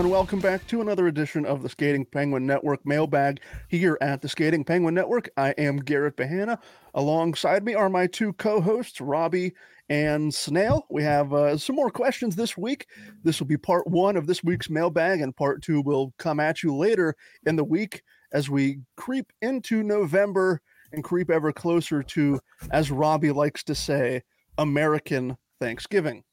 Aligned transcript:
Everyone. 0.00 0.18
Welcome 0.18 0.40
back 0.40 0.66
to 0.68 0.80
another 0.80 1.08
edition 1.08 1.44
of 1.44 1.62
the 1.62 1.68
Skating 1.68 2.06
Penguin 2.06 2.46
Network 2.46 2.86
mailbag 2.86 3.40
here 3.68 3.98
at 4.00 4.22
the 4.22 4.30
Skating 4.30 4.64
Penguin 4.64 4.94
Network. 4.94 5.28
I 5.36 5.50
am 5.58 5.76
Garrett 5.76 6.16
Bahana. 6.16 6.56
Alongside 6.94 7.66
me 7.66 7.74
are 7.74 7.90
my 7.90 8.06
two 8.06 8.32
co 8.32 8.62
hosts, 8.62 9.02
Robbie 9.02 9.52
and 9.90 10.32
Snail. 10.32 10.86
We 10.88 11.02
have 11.02 11.34
uh, 11.34 11.58
some 11.58 11.76
more 11.76 11.90
questions 11.90 12.34
this 12.34 12.56
week. 12.56 12.86
This 13.24 13.40
will 13.40 13.46
be 13.46 13.58
part 13.58 13.86
one 13.88 14.16
of 14.16 14.26
this 14.26 14.42
week's 14.42 14.70
mailbag, 14.70 15.20
and 15.20 15.36
part 15.36 15.60
two 15.60 15.82
will 15.82 16.14
come 16.18 16.40
at 16.40 16.62
you 16.62 16.74
later 16.74 17.14
in 17.44 17.56
the 17.56 17.64
week 17.64 18.02
as 18.32 18.48
we 18.48 18.78
creep 18.96 19.30
into 19.42 19.82
November 19.82 20.62
and 20.92 21.04
creep 21.04 21.28
ever 21.28 21.52
closer 21.52 22.02
to, 22.04 22.40
as 22.70 22.90
Robbie 22.90 23.32
likes 23.32 23.62
to 23.64 23.74
say, 23.74 24.22
American 24.56 25.36
Thanksgiving. 25.60 26.24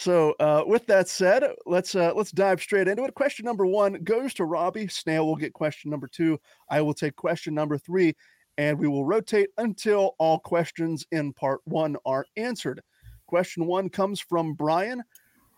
So, 0.00 0.34
uh, 0.40 0.64
with 0.66 0.86
that 0.86 1.10
said, 1.10 1.44
let's 1.66 1.94
uh, 1.94 2.14
let's 2.16 2.30
dive 2.30 2.62
straight 2.62 2.88
into 2.88 3.04
it. 3.04 3.14
Question 3.14 3.44
number 3.44 3.66
one 3.66 4.02
goes 4.02 4.32
to 4.32 4.46
Robbie. 4.46 4.88
Snail 4.88 5.26
will 5.26 5.36
get 5.36 5.52
question 5.52 5.90
number 5.90 6.08
two. 6.08 6.40
I 6.70 6.80
will 6.80 6.94
take 6.94 7.16
question 7.16 7.52
number 7.52 7.76
three, 7.76 8.16
and 8.56 8.78
we 8.78 8.88
will 8.88 9.04
rotate 9.04 9.50
until 9.58 10.14
all 10.18 10.38
questions 10.38 11.04
in 11.12 11.34
part 11.34 11.60
one 11.64 11.98
are 12.06 12.24
answered. 12.38 12.80
Question 13.26 13.66
one 13.66 13.90
comes 13.90 14.20
from 14.20 14.54
Brian. 14.54 15.02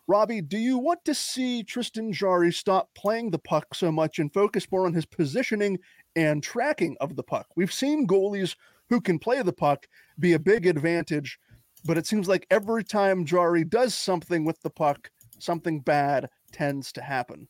Robbie, 0.08 0.42
do 0.42 0.58
you 0.58 0.76
want 0.76 1.04
to 1.04 1.14
see 1.14 1.62
Tristan 1.62 2.12
Jarry 2.12 2.52
stop 2.52 2.90
playing 2.96 3.30
the 3.30 3.38
puck 3.38 3.72
so 3.76 3.92
much 3.92 4.18
and 4.18 4.34
focus 4.34 4.66
more 4.72 4.86
on 4.86 4.92
his 4.92 5.06
positioning 5.06 5.78
and 6.16 6.42
tracking 6.42 6.96
of 7.00 7.14
the 7.14 7.22
puck? 7.22 7.46
We've 7.54 7.72
seen 7.72 8.08
goalies 8.08 8.56
who 8.88 9.00
can 9.00 9.20
play 9.20 9.40
the 9.40 9.52
puck 9.52 9.86
be 10.18 10.32
a 10.32 10.40
big 10.40 10.66
advantage 10.66 11.38
but 11.84 11.98
it 11.98 12.06
seems 12.06 12.28
like 12.28 12.46
every 12.50 12.84
time 12.84 13.24
Jarry 13.24 13.64
does 13.64 13.94
something 13.94 14.44
with 14.44 14.60
the 14.62 14.70
puck, 14.70 15.10
something 15.38 15.80
bad 15.80 16.28
tends 16.52 16.92
to 16.92 17.02
happen. 17.02 17.48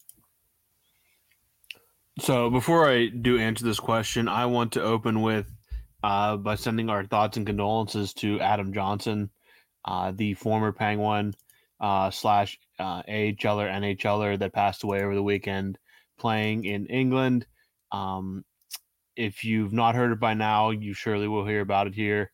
So 2.18 2.50
before 2.50 2.88
I 2.88 3.08
do 3.08 3.38
answer 3.38 3.64
this 3.64 3.80
question, 3.80 4.28
I 4.28 4.46
want 4.46 4.72
to 4.72 4.82
open 4.82 5.22
with 5.22 5.50
uh, 6.02 6.36
by 6.36 6.56
sending 6.56 6.90
our 6.90 7.04
thoughts 7.04 7.36
and 7.36 7.46
condolences 7.46 8.12
to 8.14 8.40
Adam 8.40 8.72
Johnson, 8.72 9.30
uh, 9.84 10.12
the 10.14 10.34
former 10.34 10.72
Penguin 10.72 11.34
uh, 11.80 12.10
slash 12.10 12.58
uh, 12.78 13.02
AHLer, 13.02 13.70
NHLer 13.70 14.38
that 14.38 14.52
passed 14.52 14.84
away 14.84 15.02
over 15.02 15.14
the 15.14 15.22
weekend 15.22 15.78
playing 16.18 16.64
in 16.64 16.86
England. 16.86 17.46
Um, 17.90 18.44
if 19.16 19.44
you've 19.44 19.72
not 19.72 19.94
heard 19.94 20.12
it 20.12 20.20
by 20.20 20.34
now, 20.34 20.70
you 20.70 20.94
surely 20.94 21.28
will 21.28 21.46
hear 21.46 21.60
about 21.60 21.86
it 21.86 21.94
here. 21.94 22.30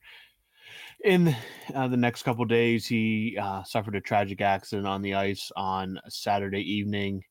In 1.04 1.34
uh, 1.74 1.86
the 1.86 1.96
next 1.96 2.24
couple 2.24 2.44
days, 2.44 2.86
he 2.86 3.38
uh, 3.40 3.62
suffered 3.62 3.94
a 3.94 4.00
tragic 4.00 4.40
accident 4.40 4.86
on 4.86 5.00
the 5.00 5.14
ice 5.14 5.52
on 5.54 6.00
Saturday 6.08 6.60
evening 6.60 7.22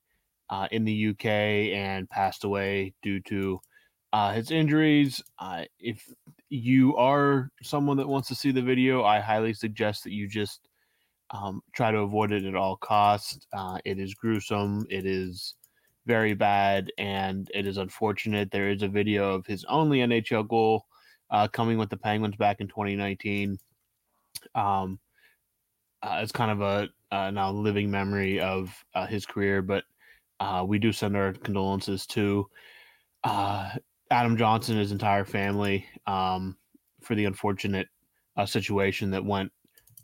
uh, 0.48 0.68
in 0.70 0.84
the 0.84 1.08
UK 1.08 1.26
and 1.26 2.08
passed 2.08 2.44
away 2.44 2.94
due 3.02 3.20
to 3.20 3.60
uh, 4.14 4.32
his 4.32 4.50
injuries. 4.50 5.22
Uh, 5.38 5.64
if 5.78 6.02
you 6.48 6.96
are 6.96 7.50
someone 7.62 7.98
that 7.98 8.08
wants 8.08 8.28
to 8.28 8.34
see 8.34 8.52
the 8.52 8.62
video, 8.62 9.04
I 9.04 9.20
highly 9.20 9.52
suggest 9.52 10.04
that 10.04 10.12
you 10.12 10.28
just 10.28 10.68
um, 11.30 11.60
try 11.74 11.90
to 11.90 11.98
avoid 11.98 12.32
it 12.32 12.44
at 12.44 12.54
all 12.54 12.78
costs. 12.78 13.46
Uh, 13.52 13.78
it 13.84 13.98
is 13.98 14.14
gruesome. 14.14 14.86
It 14.88 15.04
is 15.04 15.56
very 16.06 16.32
bad, 16.32 16.90
and 16.96 17.50
it 17.52 17.66
is 17.66 17.76
unfortunate. 17.76 18.50
There 18.50 18.70
is 18.70 18.82
a 18.82 18.88
video 18.88 19.34
of 19.34 19.44
his 19.44 19.66
only 19.68 19.98
NHL 19.98 20.48
goal 20.48 20.86
uh, 21.30 21.48
coming 21.48 21.78
with 21.78 21.90
the 21.90 21.96
Penguins 21.96 22.36
back 22.36 22.60
in 22.60 22.68
2019. 22.68 23.58
Um, 24.54 24.98
uh, 26.02 26.20
it's 26.22 26.32
kind 26.32 26.50
of 26.50 26.60
a 26.60 26.88
uh, 27.14 27.30
now 27.30 27.50
living 27.50 27.90
memory 27.90 28.40
of 28.40 28.72
uh, 28.94 29.06
his 29.06 29.26
career, 29.26 29.62
but 29.62 29.84
uh, 30.40 30.64
we 30.66 30.78
do 30.78 30.92
send 30.92 31.16
our 31.16 31.32
condolences 31.32 32.06
to 32.06 32.48
uh, 33.24 33.70
Adam 34.10 34.36
Johnson 34.36 34.74
and 34.74 34.82
his 34.82 34.92
entire 34.92 35.24
family 35.24 35.84
um, 36.06 36.56
for 37.02 37.14
the 37.14 37.24
unfortunate 37.24 37.88
uh, 38.36 38.46
situation 38.46 39.10
that 39.10 39.24
went 39.24 39.50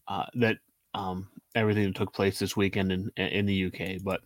uh, 0.08 0.26
that 0.34 0.56
um, 0.94 1.28
everything 1.54 1.84
that 1.84 1.94
took 1.94 2.12
place 2.12 2.38
this 2.38 2.56
weekend 2.56 2.92
in 2.92 3.10
in 3.16 3.46
the 3.46 3.66
UK. 3.66 4.02
But 4.02 4.20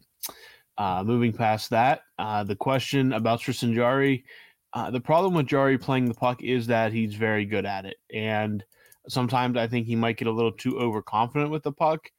uh, 0.78 1.02
moving 1.04 1.32
past 1.32 1.70
that, 1.70 2.02
uh, 2.18 2.44
the 2.44 2.56
question 2.56 3.12
about 3.12 3.40
Tristan 3.40 3.74
Jarry, 3.74 4.24
uh, 4.72 4.90
the 4.90 5.00
problem 5.00 5.34
with 5.34 5.46
Jarry 5.46 5.78
playing 5.78 6.06
the 6.06 6.14
puck 6.14 6.42
is 6.42 6.66
that 6.66 6.92
he's 6.92 7.14
very 7.14 7.44
good 7.44 7.66
at 7.66 7.84
it, 7.84 7.96
and 8.12 8.64
sometimes 9.08 9.56
I 9.56 9.66
think 9.66 9.86
he 9.86 9.96
might 9.96 10.16
get 10.16 10.28
a 10.28 10.32
little 10.32 10.52
too 10.52 10.78
overconfident 10.78 11.50
with 11.50 11.62
the 11.62 11.72
puck. 11.72 12.10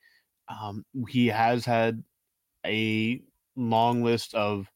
Um, 0.47 0.83
he 1.07 1.27
has 1.27 1.65
had 1.65 2.03
a 2.65 3.21
long 3.55 4.03
list 4.03 4.33
of 4.33 4.67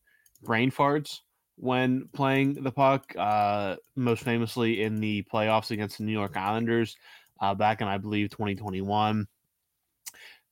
brain 0.44 0.72
farts 0.72 1.20
when 1.56 2.08
playing 2.14 2.64
the 2.64 2.72
puck, 2.72 3.14
uh, 3.18 3.76
most 3.96 4.24
famously 4.24 4.84
in 4.84 4.96
the 4.96 5.24
playoffs 5.32 5.72
against 5.72 5.98
the 5.98 6.04
New 6.04 6.12
York 6.12 6.36
Islanders 6.38 6.96
uh, 7.42 7.54
back 7.54 7.82
in, 7.82 7.88
I 7.88 7.98
believe, 7.98 8.30
2021. 8.30 9.28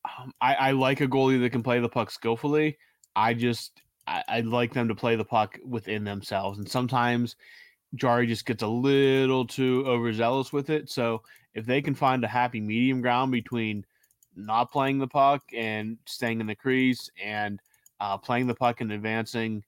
Um, 0.04 0.34
I, 0.42 0.56
I, 0.56 0.72
like 0.72 1.02
a 1.02 1.08
goalie 1.08 1.40
that 1.42 1.52
can 1.52 1.64
play 1.64 1.80
the 1.80 1.90
puck 1.90 2.10
skillfully. 2.10 2.78
I 3.16 3.34
just, 3.34 3.82
I, 4.12 4.24
I'd 4.28 4.46
like 4.46 4.74
them 4.74 4.90
to 4.90 4.96
play 4.96 5.16
the 5.16 5.26
puck 5.26 5.58
within 5.66 6.04
themselves. 6.04 6.58
And 6.58 6.70
sometimes 6.70 7.38
Jarry 7.96 8.28
just 8.28 8.46
gets 8.46 8.62
a 8.62 8.68
little 8.68 9.48
too 9.48 9.84
overzealous 9.88 10.52
with 10.52 10.70
it. 10.70 10.90
So 10.90 11.24
if 11.54 11.66
they 11.66 11.82
can 11.82 11.96
find 11.96 12.24
a 12.24 12.28
happy 12.28 12.60
medium 12.60 13.02
ground 13.02 13.32
between 13.32 13.86
not 14.36 14.72
playing 14.72 15.00
the 15.00 15.08
puck 15.08 15.44
and 15.56 15.98
staying 16.06 16.42
in 16.42 16.48
the 16.48 16.56
crease 16.56 17.10
and 17.24 17.60
uh, 18.00 18.18
playing 18.18 18.48
the 18.48 18.56
puck 18.56 18.82
and 18.82 18.92
advancing, 18.92 19.64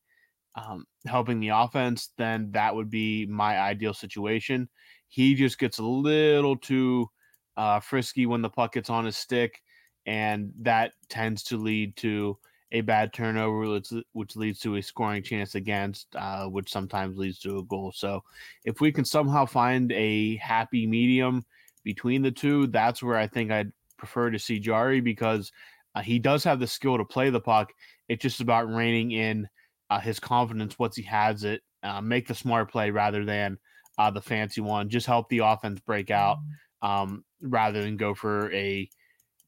um, 0.56 0.86
helping 1.06 1.40
the 1.40 1.50
offense, 1.50 2.10
then 2.18 2.52
that 2.52 2.76
would 2.76 2.90
be 2.90 3.26
my 3.26 3.60
ideal 3.60 3.94
situation. 3.94 4.70
He 5.08 5.36
just 5.36 5.58
gets 5.58 5.80
a 5.80 5.84
little 5.84 6.58
too 6.58 7.10
uh, 7.56 7.80
frisky 7.80 8.26
when 8.26 8.42
the 8.42 8.50
puck 8.50 8.74
gets 8.74 8.90
on 8.90 9.06
his 9.06 9.18
stick, 9.18 9.62
and 10.06 10.52
that 10.62 10.94
tends 11.10 11.44
to 11.44 11.58
lead 11.58 11.96
to 11.98 12.38
a 12.74 12.82
bad 12.82 13.14
turnover, 13.14 13.70
which, 13.70 13.94
which 14.12 14.36
leads 14.36 14.60
to 14.60 14.76
a 14.76 14.82
scoring 14.82 15.24
chance 15.24 15.56
against, 15.56 16.08
uh, 16.16 16.46
which 16.46 16.72
sometimes 16.72 17.18
leads 17.18 17.40
to 17.40 17.60
a 17.60 17.64
goal. 17.64 17.94
So, 17.96 18.24
if 18.66 18.82
we 18.82 18.92
can 18.92 19.06
somehow 19.06 19.46
find 19.46 19.92
a 19.92 20.36
happy 20.38 20.88
medium 20.88 21.46
between 21.84 22.24
the 22.24 22.32
two, 22.32 22.68
that's 22.68 23.02
where 23.02 23.18
I 23.18 23.28
think 23.28 23.52
I'd 23.52 23.72
prefer 23.98 24.32
to 24.32 24.40
see 24.40 24.60
Jarry 24.60 25.00
because 25.00 25.52
uh, 25.96 26.02
he 26.02 26.20
does 26.20 26.44
have 26.44 26.60
the 26.60 26.68
skill 26.68 26.98
to 26.98 27.06
play 27.06 27.30
the 27.30 27.40
puck. 27.40 27.72
It's 28.10 28.22
just 28.22 28.42
about 28.42 28.74
reining 28.74 29.12
in 29.12 29.48
uh, 29.90 30.00
his 30.00 30.20
confidence 30.20 30.80
once 30.80 30.96
he 30.96 31.04
has 31.04 31.44
it, 31.44 31.62
uh, 31.84 32.02
make 32.02 32.28
the 32.28 32.36
smart 32.36 32.72
play 32.72 32.90
rather 32.90 33.24
than 33.24 33.58
uh, 33.98 34.10
the 34.10 34.22
fancy 34.22 34.62
one. 34.62 34.90
Just 34.90 35.06
help 35.06 35.30
the 35.30 35.40
offense 35.40 35.80
break 35.80 36.10
out 36.10 36.40
um, 36.82 37.24
rather 37.42 37.84
than 37.84 37.98
go 37.98 38.16
for 38.16 38.52
a 38.52 38.90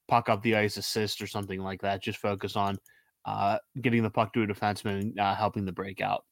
puck 0.07 0.29
up 0.29 0.43
the 0.43 0.55
ice 0.55 0.77
assist 0.77 1.21
or 1.21 1.27
something 1.27 1.59
like 1.59 1.81
that. 1.81 2.03
Just 2.03 2.19
focus 2.19 2.55
on 2.55 2.77
uh, 3.25 3.57
getting 3.81 4.03
the 4.03 4.09
puck 4.09 4.33
to 4.33 4.43
a 4.43 4.47
defenseman 4.47 5.17
uh, 5.19 5.35
helping 5.35 5.65
the 5.65 5.71
breakout. 5.71 6.23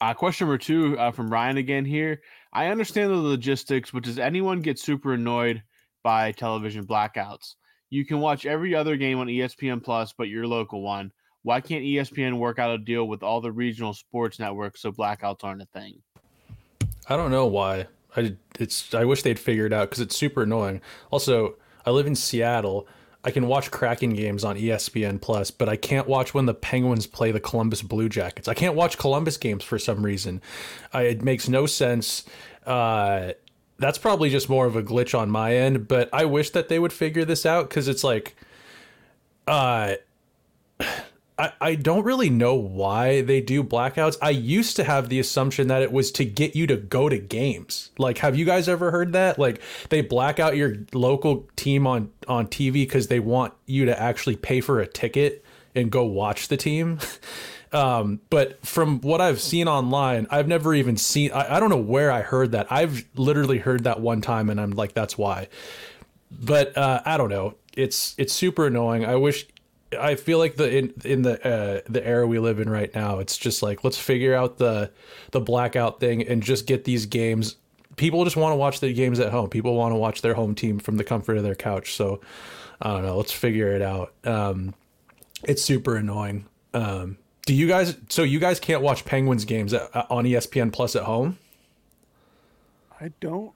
Uh, 0.00 0.14
question 0.14 0.46
number 0.46 0.58
two 0.58 0.98
uh, 0.98 1.12
from 1.12 1.30
Ryan 1.30 1.58
again 1.58 1.84
here. 1.84 2.20
I 2.52 2.66
understand 2.66 3.10
the 3.10 3.16
logistics, 3.16 3.92
but 3.92 4.02
does 4.02 4.18
anyone 4.18 4.60
get 4.60 4.78
super 4.78 5.14
annoyed 5.14 5.62
by 6.02 6.32
television 6.32 6.84
blackouts? 6.84 7.54
You 7.90 8.04
can 8.04 8.18
watch 8.18 8.46
every 8.46 8.74
other 8.74 8.96
game 8.96 9.18
on 9.18 9.28
ESPN 9.28 9.82
Plus, 9.82 10.12
but 10.16 10.28
your 10.28 10.46
local 10.46 10.82
one. 10.82 11.12
Why 11.42 11.60
can't 11.60 11.84
ESPN 11.84 12.38
work 12.38 12.58
out 12.58 12.70
a 12.70 12.78
deal 12.78 13.06
with 13.06 13.22
all 13.22 13.40
the 13.40 13.52
regional 13.52 13.94
sports 13.94 14.38
networks 14.38 14.82
so 14.82 14.92
blackouts 14.92 15.44
aren't 15.44 15.62
a 15.62 15.66
thing? 15.66 16.00
I 17.08 17.16
don't 17.16 17.30
know 17.30 17.46
why. 17.46 17.86
I 18.16 18.36
it's 18.58 18.94
I 18.94 19.04
wish 19.04 19.22
they'd 19.22 19.38
figure 19.38 19.66
it 19.66 19.72
out 19.72 19.90
because 19.90 20.00
it's 20.00 20.16
super 20.16 20.42
annoying. 20.42 20.80
Also, 21.10 21.56
I 21.84 21.90
live 21.90 22.06
in 22.06 22.14
Seattle. 22.14 22.86
I 23.24 23.30
can 23.30 23.46
watch 23.46 23.70
Kraken 23.70 24.14
games 24.14 24.42
on 24.42 24.56
ESPN 24.56 25.20
Plus, 25.20 25.50
but 25.50 25.68
I 25.68 25.76
can't 25.76 26.08
watch 26.08 26.34
when 26.34 26.46
the 26.46 26.54
Penguins 26.54 27.06
play 27.06 27.30
the 27.30 27.40
Columbus 27.40 27.82
Blue 27.82 28.08
Jackets. 28.08 28.48
I 28.48 28.54
can't 28.54 28.74
watch 28.74 28.98
Columbus 28.98 29.36
games 29.36 29.62
for 29.62 29.78
some 29.78 30.04
reason. 30.04 30.42
I, 30.92 31.02
it 31.02 31.22
makes 31.22 31.48
no 31.48 31.66
sense. 31.66 32.24
Uh, 32.66 33.32
that's 33.78 33.98
probably 33.98 34.28
just 34.28 34.48
more 34.48 34.66
of 34.66 34.74
a 34.74 34.82
glitch 34.82 35.16
on 35.16 35.30
my 35.30 35.54
end, 35.54 35.86
but 35.86 36.08
I 36.12 36.24
wish 36.24 36.50
that 36.50 36.68
they 36.68 36.78
would 36.78 36.92
figure 36.92 37.24
this 37.24 37.46
out 37.46 37.68
because 37.68 37.86
it's 37.86 38.02
like, 38.02 38.34
uh, 39.46 39.94
I, 41.42 41.52
I 41.60 41.74
don't 41.74 42.04
really 42.04 42.30
know 42.30 42.54
why 42.54 43.22
they 43.22 43.40
do 43.40 43.64
blackouts. 43.64 44.16
I 44.22 44.30
used 44.30 44.76
to 44.76 44.84
have 44.84 45.08
the 45.08 45.18
assumption 45.18 45.66
that 45.66 45.82
it 45.82 45.90
was 45.90 46.12
to 46.12 46.24
get 46.24 46.54
you 46.54 46.68
to 46.68 46.76
go 46.76 47.08
to 47.08 47.18
games. 47.18 47.90
Like, 47.98 48.18
have 48.18 48.36
you 48.36 48.44
guys 48.44 48.68
ever 48.68 48.92
heard 48.92 49.14
that? 49.14 49.40
Like, 49.40 49.60
they 49.88 50.02
black 50.02 50.38
out 50.38 50.56
your 50.56 50.76
local 50.92 51.48
team 51.56 51.84
on 51.84 52.12
on 52.28 52.46
TV 52.46 52.72
because 52.74 53.08
they 53.08 53.18
want 53.18 53.54
you 53.66 53.86
to 53.86 54.00
actually 54.00 54.36
pay 54.36 54.60
for 54.60 54.78
a 54.78 54.86
ticket 54.86 55.44
and 55.74 55.90
go 55.90 56.04
watch 56.04 56.46
the 56.46 56.56
team. 56.56 57.00
Um, 57.74 58.20
but 58.28 58.64
from 58.66 59.00
what 59.00 59.22
I've 59.22 59.40
seen 59.40 59.66
online, 59.66 60.26
I've 60.30 60.46
never 60.46 60.74
even 60.74 60.98
seen. 60.98 61.32
I, 61.32 61.56
I 61.56 61.58
don't 61.58 61.70
know 61.70 61.78
where 61.78 62.12
I 62.12 62.20
heard 62.20 62.52
that. 62.52 62.70
I've 62.70 63.06
literally 63.14 63.56
heard 63.56 63.84
that 63.84 63.98
one 63.98 64.20
time, 64.20 64.50
and 64.50 64.60
I'm 64.60 64.72
like, 64.72 64.92
that's 64.92 65.16
why. 65.16 65.48
But 66.30 66.76
uh, 66.76 67.00
I 67.06 67.16
don't 67.16 67.30
know. 67.30 67.54
It's 67.74 68.14
it's 68.18 68.34
super 68.34 68.66
annoying. 68.66 69.06
I 69.06 69.16
wish 69.16 69.46
I 69.98 70.14
feel 70.14 70.38
like 70.38 70.56
the 70.56 70.76
in 70.76 70.92
in 71.04 71.22
the 71.22 71.44
uh, 71.46 71.80
the 71.88 72.06
era 72.06 72.26
we 72.26 72.38
live 72.38 72.60
in 72.60 72.68
right 72.68 72.94
now, 72.94 73.18
it's 73.18 73.36
just 73.36 73.62
like 73.62 73.84
let's 73.84 73.98
figure 73.98 74.34
out 74.34 74.58
the 74.58 74.90
the 75.30 75.40
blackout 75.40 76.00
thing 76.00 76.26
and 76.26 76.42
just 76.42 76.66
get 76.66 76.84
these 76.84 77.06
games. 77.06 77.56
People 77.96 78.24
just 78.24 78.36
want 78.36 78.52
to 78.52 78.56
watch 78.56 78.80
the 78.80 78.92
games 78.92 79.20
at 79.20 79.30
home. 79.30 79.50
People 79.50 79.74
want 79.74 79.92
to 79.92 79.96
watch 79.96 80.22
their 80.22 80.34
home 80.34 80.54
team 80.54 80.78
from 80.78 80.96
the 80.96 81.04
comfort 81.04 81.36
of 81.36 81.42
their 81.42 81.54
couch. 81.54 81.94
So 81.94 82.20
I 82.80 82.92
don't 82.92 83.02
know. 83.02 83.16
Let's 83.16 83.32
figure 83.32 83.72
it 83.72 83.82
out. 83.82 84.12
Um, 84.24 84.74
it's 85.44 85.62
super 85.62 85.96
annoying. 85.96 86.46
Um, 86.74 87.18
do 87.46 87.54
you 87.54 87.66
guys? 87.66 87.96
So 88.08 88.22
you 88.22 88.38
guys 88.38 88.60
can't 88.60 88.82
watch 88.82 89.04
Penguins 89.04 89.44
games 89.44 89.72
at, 89.74 89.90
on 90.10 90.24
ESPN 90.24 90.72
Plus 90.72 90.96
at 90.96 91.02
home? 91.02 91.38
I 93.00 93.10
don't. 93.20 93.52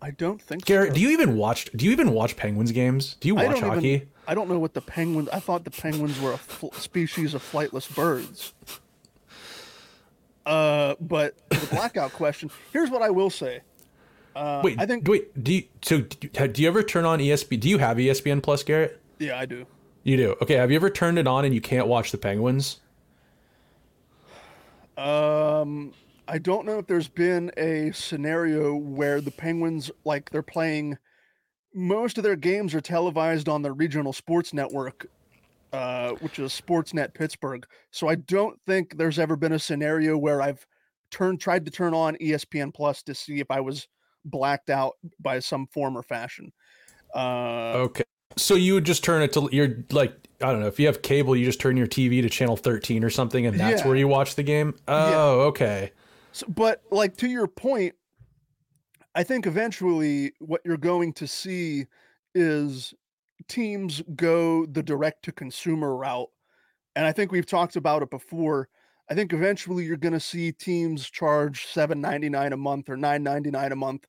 I 0.00 0.10
don't 0.10 0.40
think. 0.40 0.64
Garrett, 0.64 0.90
so. 0.90 0.94
do 0.94 1.00
you 1.00 1.10
even 1.10 1.36
watch? 1.36 1.70
Do 1.72 1.84
you 1.84 1.92
even 1.92 2.12
watch 2.12 2.36
Penguins 2.36 2.72
games? 2.72 3.16
Do 3.20 3.28
you 3.28 3.34
watch 3.34 3.60
hockey? 3.60 3.88
Even, 3.88 4.08
I 4.28 4.34
don't 4.34 4.50
know 4.50 4.58
what 4.58 4.74
the 4.74 4.82
penguins. 4.82 5.30
I 5.30 5.40
thought 5.40 5.64
the 5.64 5.70
penguins 5.70 6.20
were 6.20 6.32
a 6.32 6.38
fl- 6.38 6.68
species 6.74 7.32
of 7.32 7.42
flightless 7.42 7.92
birds. 7.92 8.52
Uh, 10.44 10.96
but 11.00 11.34
the 11.48 11.66
blackout 11.70 12.12
question. 12.12 12.50
Here's 12.70 12.90
what 12.90 13.00
I 13.00 13.08
will 13.08 13.30
say. 13.30 13.62
Uh, 14.36 14.60
wait, 14.62 14.78
I 14.78 14.84
think. 14.84 15.08
Wait, 15.08 15.42
do 15.42 15.54
you, 15.54 15.64
so? 15.80 16.02
Do 16.02 16.28
you, 16.30 16.48
do 16.48 16.62
you 16.62 16.68
ever 16.68 16.82
turn 16.82 17.06
on 17.06 17.20
ESPN? 17.20 17.58
Do 17.58 17.70
you 17.70 17.78
have 17.78 17.96
ESPN 17.96 18.42
Plus, 18.42 18.62
Garrett? 18.62 19.00
Yeah, 19.18 19.38
I 19.38 19.46
do. 19.46 19.66
You 20.04 20.18
do. 20.18 20.36
Okay. 20.42 20.54
Have 20.54 20.70
you 20.70 20.76
ever 20.76 20.90
turned 20.90 21.18
it 21.18 21.26
on 21.26 21.46
and 21.46 21.54
you 21.54 21.62
can't 21.62 21.86
watch 21.86 22.12
the 22.12 22.18
Penguins? 22.18 22.80
Um, 24.98 25.94
I 26.28 26.36
don't 26.36 26.66
know 26.66 26.78
if 26.78 26.86
there's 26.86 27.08
been 27.08 27.50
a 27.56 27.92
scenario 27.92 28.74
where 28.76 29.22
the 29.22 29.30
Penguins, 29.30 29.90
like, 30.04 30.28
they're 30.30 30.42
playing. 30.42 30.98
Most 31.78 32.18
of 32.18 32.24
their 32.24 32.34
games 32.34 32.74
are 32.74 32.80
televised 32.80 33.48
on 33.48 33.62
the 33.62 33.70
regional 33.70 34.12
sports 34.12 34.52
network, 34.52 35.06
uh, 35.72 36.10
which 36.14 36.40
is 36.40 36.50
Sportsnet 36.50 37.14
Pittsburgh. 37.14 37.64
So 37.92 38.08
I 38.08 38.16
don't 38.16 38.58
think 38.66 38.96
there's 38.98 39.20
ever 39.20 39.36
been 39.36 39.52
a 39.52 39.60
scenario 39.60 40.18
where 40.18 40.42
I've 40.42 40.66
turned 41.12 41.40
tried 41.40 41.64
to 41.66 41.70
turn 41.70 41.94
on 41.94 42.16
ESPN 42.16 42.74
Plus 42.74 43.04
to 43.04 43.14
see 43.14 43.38
if 43.38 43.48
I 43.48 43.60
was 43.60 43.86
blacked 44.24 44.70
out 44.70 44.94
by 45.20 45.38
some 45.38 45.68
form 45.68 45.96
or 45.96 46.02
fashion. 46.02 46.52
Uh, 47.14 47.74
Okay. 47.76 48.02
So 48.36 48.56
you 48.56 48.74
would 48.74 48.84
just 48.84 49.04
turn 49.04 49.22
it 49.22 49.32
to 49.34 49.48
you're 49.52 49.84
like 49.90 50.12
I 50.42 50.50
don't 50.50 50.60
know 50.60 50.66
if 50.66 50.80
you 50.80 50.86
have 50.86 51.02
cable, 51.02 51.36
you 51.36 51.44
just 51.44 51.60
turn 51.60 51.76
your 51.76 51.86
TV 51.86 52.22
to 52.22 52.28
channel 52.28 52.56
13 52.56 53.04
or 53.04 53.10
something, 53.10 53.46
and 53.46 53.58
that's 53.58 53.82
Yeah. 53.82 53.86
where 53.86 53.96
you 53.96 54.08
watch 54.08 54.34
the 54.34 54.42
game. 54.42 54.74
Oh, 54.88 55.42
okay. 55.42 55.92
So, 56.32 56.46
but 56.48 56.82
like 56.90 57.16
to 57.18 57.28
your 57.28 57.46
point, 57.46 57.94
I 59.14 59.22
think 59.22 59.46
eventually 59.46 60.32
what 60.38 60.60
you're 60.64 60.76
going 60.76 61.12
to 61.14 61.26
see 61.26 61.86
is 62.34 62.94
teams 63.48 64.02
go 64.14 64.66
the 64.66 64.82
direct 64.82 65.24
to 65.24 65.32
consumer 65.32 65.96
route. 65.96 66.28
And 66.96 67.06
I 67.06 67.12
think 67.12 67.32
we've 67.32 67.46
talked 67.46 67.76
about 67.76 68.02
it 68.02 68.10
before. 68.10 68.68
I 69.10 69.14
think 69.14 69.32
eventually 69.32 69.84
you're 69.84 69.96
going 69.96 70.12
to 70.12 70.20
see 70.20 70.52
teams 70.52 71.08
charge 71.08 71.66
7.99 71.66 72.52
a 72.52 72.56
month 72.56 72.88
or 72.88 72.96
9.99 72.96 73.72
a 73.72 73.76
month 73.76 74.06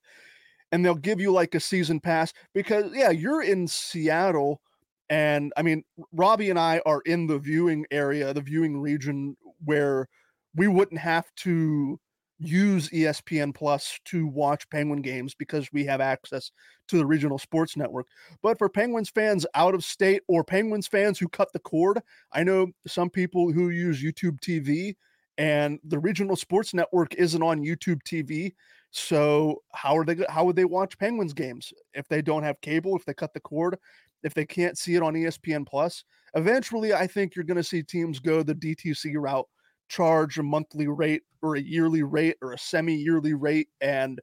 and 0.72 0.86
they'll 0.86 0.96
give 0.96 1.20
you 1.20 1.32
like 1.32 1.56
a 1.56 1.60
season 1.60 2.00
pass 2.00 2.34
because 2.54 2.92
yeah, 2.94 3.10
you're 3.10 3.42
in 3.42 3.68
Seattle 3.68 4.62
and 5.10 5.52
I 5.58 5.62
mean 5.62 5.84
Robbie 6.14 6.50
and 6.50 6.60
I 6.60 6.82
are 6.86 7.02
in 7.06 7.28
the 7.28 7.40
viewing 7.40 7.86
area, 7.92 8.34
the 8.34 8.42
viewing 8.42 8.80
region 8.80 9.36
where 9.64 10.08
we 10.56 10.68
wouldn't 10.68 11.00
have 11.00 11.26
to 11.38 12.00
use 12.40 12.90
ESPN 12.90 13.54
Plus 13.54 14.00
to 14.06 14.28
watch 14.28 14.70
Penguin 14.70 15.02
games 15.02 15.36
because 15.36 15.72
we 15.74 15.84
have 15.86 16.02
access 16.02 16.52
to 16.88 16.98
the 16.98 17.06
regional 17.06 17.38
sports 17.38 17.76
network. 17.76 18.08
But 18.42 18.58
for 18.58 18.70
Penguins 18.70 19.10
fans 19.10 19.46
out 19.56 19.76
of 19.76 19.84
state 19.84 20.24
or 20.28 20.44
Penguins 20.44 20.88
fans 20.88 21.20
who 21.20 21.28
cut 21.28 21.52
the 21.54 21.60
cord, 21.60 22.00
I 22.32 22.44
know 22.44 22.68
some 22.88 23.10
people 23.10 23.52
who 23.52 23.70
use 23.70 24.04
YouTube 24.04 24.40
TV 24.40 24.96
and 25.38 25.80
the 25.84 26.00
regional 26.00 26.36
sports 26.36 26.74
network 26.74 27.14
isn't 27.16 27.42
on 27.42 27.64
YouTube 27.64 28.02
TV. 28.04 28.54
So 28.92 29.62
how 29.74 29.98
are 29.98 30.06
they 30.06 30.18
how 30.30 30.46
would 30.46 30.56
they 30.56 30.66
watch 30.66 30.98
Penguins 30.98 31.34
games 31.34 31.72
if 31.94 32.08
they 32.08 32.22
don't 32.22 32.44
have 32.44 32.62
cable, 32.62 32.96
if 32.96 33.06
they 33.06 33.14
cut 33.14 33.34
the 33.34 33.40
cord, 33.40 33.78
if 34.24 34.34
they 34.34 34.46
can't 34.46 34.78
see 34.78 34.96
it 34.96 35.04
on 35.04 35.14
ESPN 35.14 35.68
Plus? 35.68 36.04
Eventually, 36.36 36.94
I 36.94 37.06
think 37.06 37.36
you're 37.36 37.46
going 37.46 37.58
to 37.58 37.64
see 37.64 37.84
teams 37.84 38.20
go 38.20 38.44
the 38.44 38.56
DTC 38.56 39.14
route 39.16 39.48
charge 39.90 40.38
a 40.38 40.44
monthly 40.44 40.88
rate 40.88 41.24
or 41.42 41.56
a 41.56 41.62
yearly 41.62 42.04
rate 42.04 42.38
or 42.42 42.54
a 42.54 42.58
semi-yearly 42.58 43.34
rate 43.34 43.68
and 43.82 44.22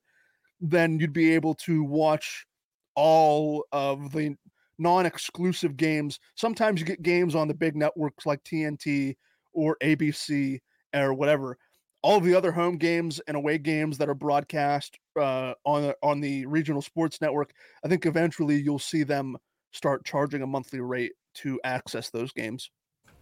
then 0.60 0.98
you'd 0.98 1.12
be 1.12 1.34
able 1.34 1.54
to 1.54 1.84
watch 1.84 2.46
all 2.94 3.66
of 3.72 4.10
the 4.12 4.34
non-exclusive 4.78 5.76
games. 5.76 6.18
Sometimes 6.34 6.80
you 6.80 6.86
get 6.86 7.02
games 7.02 7.34
on 7.34 7.48
the 7.48 7.54
big 7.54 7.76
networks 7.76 8.24
like 8.26 8.42
TNT 8.44 9.16
or 9.52 9.76
ABC 9.82 10.60
or 10.94 11.12
whatever. 11.12 11.58
All 12.02 12.20
the 12.20 12.34
other 12.34 12.52
home 12.52 12.78
games 12.78 13.20
and 13.26 13.36
away 13.36 13.58
games 13.58 13.98
that 13.98 14.08
are 14.08 14.14
broadcast 14.14 14.98
uh, 15.18 15.54
on 15.64 15.92
on 16.02 16.20
the 16.20 16.46
regional 16.46 16.82
sports 16.82 17.20
network 17.20 17.52
i 17.84 17.88
think 17.88 18.06
eventually 18.06 18.56
you'll 18.56 18.78
see 18.78 19.02
them 19.02 19.36
start 19.72 20.04
charging 20.04 20.42
a 20.42 20.46
monthly 20.46 20.80
rate 20.80 21.12
to 21.34 21.60
access 21.64 22.10
those 22.10 22.32
games 22.32 22.70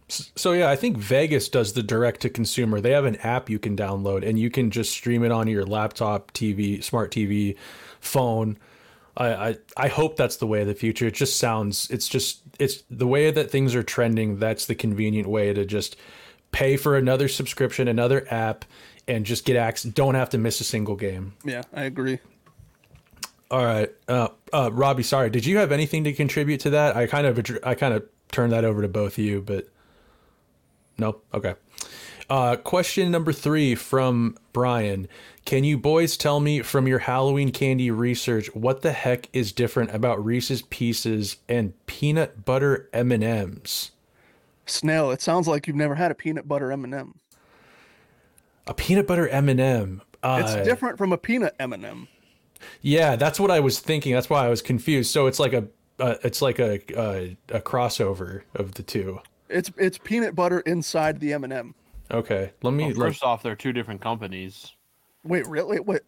So 0.07 0.51
yeah, 0.51 0.69
I 0.69 0.75
think 0.75 0.97
Vegas 0.97 1.49
does 1.49 1.73
the 1.73 1.81
direct 1.81 2.21
to 2.21 2.29
consumer. 2.29 2.79
They 2.79 2.91
have 2.91 3.05
an 3.05 3.15
app 3.17 3.49
you 3.49 3.57
can 3.57 3.75
download 3.75 4.27
and 4.27 4.37
you 4.37 4.49
can 4.51 4.69
just 4.69 4.91
stream 4.91 5.23
it 5.23 5.31
on 5.31 5.47
your 5.47 5.65
laptop, 5.65 6.31
TV, 6.33 6.83
smart 6.83 7.11
TV, 7.11 7.57
phone. 7.99 8.57
I, 9.17 9.27
I 9.33 9.57
I 9.77 9.87
hope 9.87 10.15
that's 10.15 10.37
the 10.37 10.45
way 10.47 10.61
of 10.61 10.67
the 10.67 10.75
future. 10.75 11.07
It 11.07 11.15
just 11.15 11.39
sounds 11.39 11.89
it's 11.89 12.07
just 12.07 12.41
it's 12.59 12.83
the 12.89 13.07
way 13.07 13.31
that 13.31 13.49
things 13.49 13.73
are 13.73 13.83
trending, 13.83 14.37
that's 14.37 14.67
the 14.67 14.75
convenient 14.75 15.27
way 15.27 15.53
to 15.53 15.65
just 15.65 15.95
pay 16.51 16.77
for 16.77 16.95
another 16.95 17.27
subscription, 17.27 17.87
another 17.87 18.27
app 18.29 18.63
and 19.07 19.25
just 19.25 19.45
get 19.45 19.55
access 19.55 19.91
don't 19.91 20.15
have 20.15 20.29
to 20.31 20.37
miss 20.37 20.59
a 20.59 20.63
single 20.63 20.95
game. 20.95 21.33
yeah 21.43 21.61
i 21.73 21.83
agree 21.83 22.19
All 23.51 23.63
right. 23.63 23.91
Uh, 24.07 24.29
uh, 24.51 24.71
Robbie, 24.73 25.03
sorry. 25.03 25.29
Did 25.29 25.45
you 25.45 25.57
have 25.57 25.71
anything 25.71 26.03
to 26.05 26.13
contribute 26.13 26.59
to 26.61 26.71
that? 26.71 26.95
I 26.95 27.05
kind 27.05 27.27
of 27.27 27.59
I 27.63 27.75
kind 27.75 27.93
of 27.93 28.03
turned 28.31 28.51
that 28.51 28.65
over 28.65 28.81
to 28.81 28.87
both 28.87 29.13
of 29.19 29.23
you, 29.23 29.41
but 29.41 29.67
no. 30.97 31.21
Okay. 31.33 31.55
Uh, 32.29 32.55
question 32.55 33.11
number 33.11 33.31
three 33.31 33.75
from 33.75 34.35
Brian. 34.51 35.07
Can 35.45 35.63
you 35.63 35.77
boys 35.77 36.17
tell 36.17 36.39
me 36.39 36.61
from 36.61 36.87
your 36.87 36.99
Halloween 36.99 37.51
candy 37.51 37.91
research 37.91 38.47
what 38.55 38.81
the 38.81 38.93
heck 38.93 39.29
is 39.31 39.51
different 39.51 39.93
about 39.93 40.23
Reese's 40.23 40.63
Pieces 40.63 41.37
and 41.47 41.73
peanut 41.85 42.45
butter 42.45 42.89
M 42.93 43.11
and 43.11 43.23
M's? 43.23 43.91
Snail, 44.65 45.11
it 45.11 45.21
sounds 45.21 45.47
like 45.47 45.67
you've 45.67 45.75
never 45.75 45.95
had 45.95 46.09
a 46.09 46.15
peanut 46.15 46.47
butter 46.47 46.71
m&m 46.71 47.19
A 48.65 48.73
peanut 48.73 49.05
butter 49.05 49.27
M 49.27 49.47
and 49.47 49.59
M. 49.59 50.01
Uh, 50.23 50.41
it's 50.43 50.67
different 50.67 50.97
from 50.97 51.13
a 51.13 51.17
peanut 51.19 51.55
M&M. 51.59 52.07
Yeah, 52.81 53.15
that's 53.15 53.39
what 53.39 53.51
I 53.51 53.59
was 53.59 53.79
thinking. 53.79 54.13
That's 54.13 54.27
why 54.27 54.43
I 54.43 54.49
was 54.49 54.63
confused. 54.63 55.11
So 55.11 55.27
it's 55.27 55.39
like 55.39 55.53
a 55.53 55.67
uh, 55.99 56.15
it's 56.23 56.41
like 56.41 56.57
a, 56.57 56.81
a 56.99 57.37
a 57.49 57.61
crossover 57.61 58.41
of 58.55 58.73
the 58.73 58.81
two. 58.81 59.19
It's 59.49 59.71
it's 59.77 59.97
peanut 59.97 60.35
butter 60.35 60.61
inside 60.61 61.19
the 61.19 61.33
M&M. 61.33 61.75
Okay, 62.11 62.51
let 62.61 62.71
me. 62.71 62.85
Well, 62.85 62.93
like, 62.93 63.09
first 63.09 63.23
off, 63.23 63.43
they're 63.43 63.55
two 63.55 63.73
different 63.73 64.01
companies. 64.01 64.73
Wait, 65.23 65.47
really? 65.47 65.79
Wait. 65.79 66.01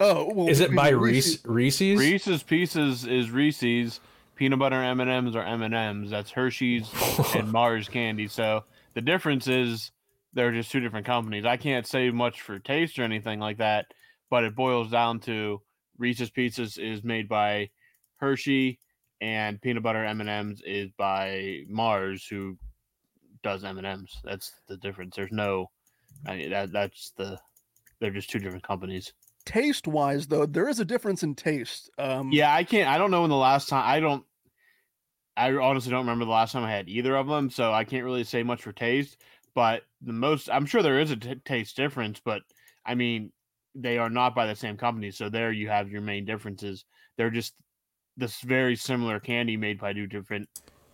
Oh, 0.00 0.32
well, 0.32 0.48
is 0.48 0.60
it 0.60 0.74
by 0.74 0.90
Reese- 0.90 1.44
Reese 1.44 1.80
Reese's? 1.80 1.98
Reese's 1.98 2.42
Pieces 2.42 3.04
is 3.06 3.30
Reese's. 3.30 4.00
Peanut 4.36 4.60
butter 4.60 4.80
M 4.80 5.00
and 5.00 5.10
M's 5.10 5.34
are 5.34 5.42
M 5.42 5.62
and 5.62 5.74
M's. 5.74 6.10
That's 6.10 6.30
Hershey's 6.30 6.88
and 7.34 7.50
Mars 7.50 7.88
candy. 7.88 8.28
So 8.28 8.64
the 8.94 9.00
difference 9.00 9.48
is 9.48 9.90
they're 10.32 10.52
just 10.52 10.70
two 10.70 10.78
different 10.78 11.06
companies. 11.06 11.44
I 11.44 11.56
can't 11.56 11.86
say 11.86 12.10
much 12.10 12.42
for 12.42 12.60
taste 12.60 12.98
or 12.98 13.02
anything 13.02 13.40
like 13.40 13.58
that, 13.58 13.86
but 14.30 14.44
it 14.44 14.54
boils 14.54 14.90
down 14.90 15.18
to 15.20 15.60
Reese's 15.98 16.30
Pieces 16.30 16.78
is 16.78 17.02
made 17.02 17.28
by 17.28 17.70
Hershey, 18.18 18.78
and 19.20 19.60
peanut 19.60 19.82
butter 19.82 20.04
M 20.04 20.20
and 20.20 20.30
M's 20.30 20.62
is 20.64 20.90
by 20.96 21.62
Mars, 21.68 22.24
who 22.24 22.56
does 23.42 23.64
M 23.64 23.78
and 23.78 23.86
M's. 23.86 24.20
That's 24.24 24.52
the 24.68 24.76
difference. 24.76 25.16
There's 25.16 25.32
no, 25.32 25.70
I 26.26 26.36
mean, 26.36 26.50
that 26.50 26.72
that's 26.72 27.12
the. 27.16 27.38
They're 28.00 28.10
just 28.10 28.30
two 28.30 28.38
different 28.38 28.64
companies. 28.64 29.12
Taste 29.44 29.88
wise, 29.88 30.26
though, 30.26 30.46
there 30.46 30.68
is 30.68 30.78
a 30.78 30.84
difference 30.84 31.22
in 31.22 31.34
taste. 31.34 31.90
Um, 31.98 32.30
Yeah, 32.30 32.54
I 32.54 32.64
can't. 32.64 32.88
I 32.88 32.98
don't 32.98 33.10
know 33.10 33.22
when 33.22 33.30
the 33.30 33.36
last 33.36 33.68
time. 33.68 33.84
I 33.86 34.00
don't. 34.00 34.24
I 35.36 35.52
honestly 35.52 35.90
don't 35.90 36.00
remember 36.00 36.24
the 36.24 36.32
last 36.32 36.52
time 36.52 36.64
I 36.64 36.70
had 36.70 36.88
either 36.88 37.16
of 37.16 37.28
them, 37.28 37.48
so 37.48 37.72
I 37.72 37.84
can't 37.84 38.04
really 38.04 38.24
say 38.24 38.42
much 38.42 38.62
for 38.62 38.72
taste. 38.72 39.16
But 39.54 39.82
the 40.02 40.12
most, 40.12 40.48
I'm 40.50 40.66
sure 40.66 40.82
there 40.82 41.00
is 41.00 41.10
a 41.10 41.16
t- 41.16 41.34
taste 41.44 41.76
difference, 41.76 42.20
but 42.24 42.42
I 42.84 42.94
mean, 42.94 43.32
they 43.74 43.98
are 43.98 44.10
not 44.10 44.34
by 44.34 44.46
the 44.46 44.56
same 44.56 44.76
company. 44.76 45.10
So 45.10 45.28
there 45.28 45.52
you 45.52 45.68
have 45.68 45.90
your 45.90 46.00
main 46.00 46.24
differences. 46.24 46.84
They're 47.16 47.30
just 47.30 47.54
this 48.16 48.40
very 48.40 48.76
similar 48.76 49.20
candy 49.20 49.56
made 49.56 49.80
by 49.80 49.92
two 49.92 50.06
different 50.06 50.48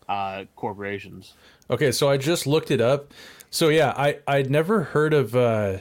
uh, 0.09 0.45
corporations. 0.57 1.35
Okay, 1.71 1.93
so 1.93 2.09
I 2.09 2.17
just 2.17 2.47
looked 2.47 2.71
it 2.71 2.81
up. 2.81 3.13
So 3.51 3.69
yeah, 3.69 3.95
I 3.97 4.19
I'd 4.27 4.51
never 4.51 4.83
heard 4.83 5.15
of. 5.15 5.35
uh 5.35 5.79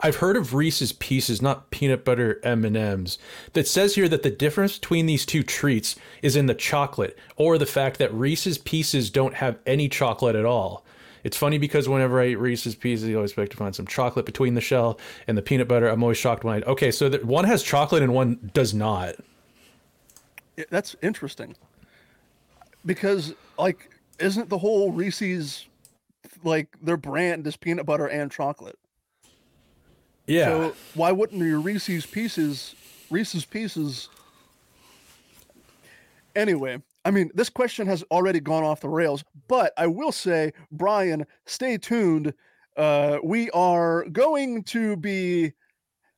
I've 0.00 0.16
heard 0.16 0.36
of 0.36 0.54
Reese's 0.54 0.92
Pieces, 0.92 1.42
not 1.42 1.70
peanut 1.70 2.04
butter 2.04 2.40
M 2.44 2.64
and 2.64 2.76
M's. 2.76 3.18
That 3.54 3.66
says 3.66 3.96
here 3.96 4.08
that 4.08 4.22
the 4.22 4.30
difference 4.30 4.78
between 4.78 5.06
these 5.06 5.26
two 5.26 5.42
treats 5.42 5.96
is 6.22 6.36
in 6.36 6.46
the 6.46 6.54
chocolate, 6.54 7.18
or 7.36 7.58
the 7.58 7.66
fact 7.66 7.98
that 7.98 8.14
Reese's 8.14 8.58
Pieces 8.58 9.10
don't 9.10 9.34
have 9.34 9.58
any 9.66 9.88
chocolate 9.88 10.36
at 10.36 10.44
all. 10.44 10.84
It's 11.24 11.36
funny 11.36 11.58
because 11.58 11.88
whenever 11.88 12.20
I 12.20 12.28
eat 12.28 12.36
Reese's 12.36 12.76
Pieces, 12.76 13.10
I 13.10 13.14
always 13.14 13.32
expect 13.32 13.50
to 13.50 13.56
find 13.56 13.74
some 13.74 13.88
chocolate 13.88 14.24
between 14.24 14.54
the 14.54 14.60
shell 14.60 15.00
and 15.26 15.36
the 15.36 15.42
peanut 15.42 15.66
butter. 15.66 15.88
I'm 15.88 16.02
always 16.04 16.16
shocked 16.16 16.44
when 16.44 16.62
I. 16.62 16.66
Okay, 16.66 16.92
so 16.92 17.08
that 17.08 17.24
one 17.24 17.44
has 17.44 17.64
chocolate 17.64 18.02
and 18.02 18.14
one 18.14 18.50
does 18.54 18.72
not. 18.72 19.16
That's 20.70 20.94
interesting. 21.02 21.56
Because 22.88 23.34
like 23.58 23.90
isn't 24.18 24.48
the 24.48 24.58
whole 24.58 24.90
Reese's 24.90 25.68
like 26.42 26.76
their 26.82 26.96
brand 26.96 27.46
is 27.46 27.56
peanut 27.56 27.86
butter 27.86 28.06
and 28.06 28.32
chocolate. 28.32 28.78
Yeah. 30.26 30.46
So 30.46 30.76
why 30.94 31.12
wouldn't 31.12 31.40
your 31.40 31.60
Reese's 31.60 32.06
pieces 32.06 32.74
Reese's 33.10 33.44
pieces 33.44 34.08
Anyway, 36.38 36.80
I 37.04 37.10
mean, 37.10 37.32
this 37.34 37.48
question 37.48 37.86
has 37.88 38.04
already 38.12 38.38
gone 38.38 38.62
off 38.62 38.80
the 38.80 38.88
rails, 38.88 39.24
but 39.48 39.72
I 39.76 39.88
will 39.88 40.12
say, 40.12 40.52
Brian, 40.70 41.26
stay 41.46 41.76
tuned. 41.78 42.32
Uh, 42.76 43.18
we 43.24 43.50
are 43.50 44.04
going 44.10 44.62
to 44.64 44.96
be 44.96 45.52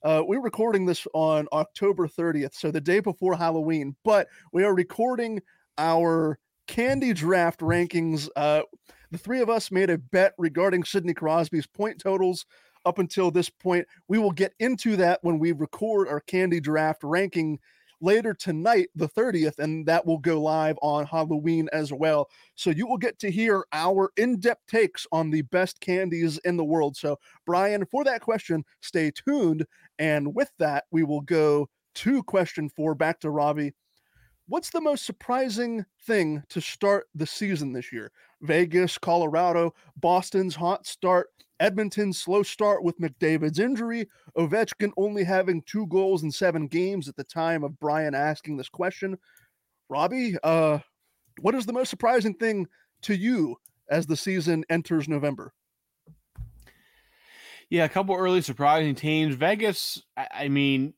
uh, 0.03 0.23
we're 0.27 0.43
recording 0.43 0.85
this 0.85 1.07
on 1.15 1.47
October 1.53 2.07
30th, 2.07 2.55
so 2.55 2.71
the 2.71 2.81
day 2.81 3.01
before 3.01 3.35
Halloween, 3.35 3.97
but 4.05 4.29
we 4.53 4.63
are 4.63 4.75
recording 4.75 5.41
our 5.79 6.39
candy 6.71 7.13
draft 7.13 7.59
rankings. 7.61 8.29
Uh, 8.37 8.63
the 9.11 9.19
three 9.19 9.41
of 9.41 9.51
us 9.51 9.73
made 9.73 9.91
a 9.91 9.99
bet 9.99 10.35
regarding 10.39 10.85
Sidney 10.85 11.13
Crosby's 11.13 11.67
point 11.67 11.99
totals 11.99 12.47
up 12.87 13.01
until 13.01 13.33
this 13.33 13.51
point. 13.51 13.89
We 14.07 14.19
will 14.19 14.31
get 14.31 14.55
into 14.61 14.95
that 14.97 15.19
when 15.23 15.41
we 15.41 15.51
record 15.51 16.07
our 16.07 16.21
candy 16.21 16.61
draft 16.61 17.03
ranking 17.03 17.59
later 18.01 18.33
tonight, 18.33 18.87
the 18.95 19.09
30th, 19.09 19.59
and 19.59 19.85
that 19.87 20.07
will 20.07 20.19
go 20.19 20.41
live 20.41 20.79
on 20.81 21.07
Halloween 21.07 21.69
as 21.73 21.93
well. 21.93 22.31
So 22.55 22.71
you 22.71 22.87
will 22.87 22.99
get 22.99 23.19
to 23.19 23.33
hear 23.33 23.65
our 23.73 24.13
in 24.17 24.39
depth 24.39 24.69
takes 24.69 25.09
on 25.11 25.31
the 25.31 25.43
best 25.43 25.81
candies 25.81 26.39
in 26.45 26.57
the 26.57 26.65
world. 26.65 26.97
So, 26.97 27.19
Brian, 27.47 27.85
for 27.85 28.05
that 28.05 28.21
question, 28.21 28.65
stay 28.81 29.11
tuned. 29.11 29.67
And 29.99 30.37
with 30.37 30.53
that, 30.61 30.85
we 30.93 31.03
will 31.03 31.23
go 31.23 31.69
to 31.97 32.23
question 32.23 32.69
four 32.69 32.95
back 32.95 33.19
to 33.21 33.31
Robbie. 33.31 33.73
What's 34.51 34.71
the 34.71 34.81
most 34.81 35.07
surprising 35.07 35.87
thing 36.07 36.43
to 36.49 36.61
start 36.61 37.07
the 37.15 37.25
season 37.25 37.73
this 37.73 37.93
year? 37.93 38.11
Vegas, 38.43 38.99
Colorado, 38.99 39.73
Boston's 39.97 40.57
hot 40.57 40.89
start, 40.89 41.29
Edmonton's 41.61 42.19
slow 42.19 42.43
start 42.43 42.83
with 42.83 42.99
McDavid's 42.99 43.61
injury, 43.61 44.09
Ovechkin 44.37 44.91
only 44.97 45.23
having 45.23 45.63
two 45.63 45.87
goals 45.87 46.25
in 46.25 46.33
seven 46.33 46.67
games 46.67 47.09
at 47.09 47.15
the 47.15 47.23
time 47.23 47.63
of 47.63 47.79
Brian 47.79 48.13
asking 48.13 48.57
this 48.57 48.69
question. 48.69 49.17
Robbie, 49.89 50.35
uh, 50.43 50.81
what 51.43 51.55
is 51.55 51.65
the 51.65 51.73
most 51.73 51.89
surprising 51.89 52.35
thing 52.35 52.67
to 53.03 53.15
you 53.15 53.55
as 53.89 54.05
the 54.05 54.17
season 54.17 54.65
enters 54.69 55.09
November? 55.09 55.55
Yeah, 57.69 57.85
a 57.85 57.89
couple 57.89 58.17
early 58.17 58.43
surprising 58.43 58.97
teams. 58.97 59.37
Vegas, 59.37 60.03
I, 60.17 60.27
I 60.33 60.49
mean, 60.49 60.95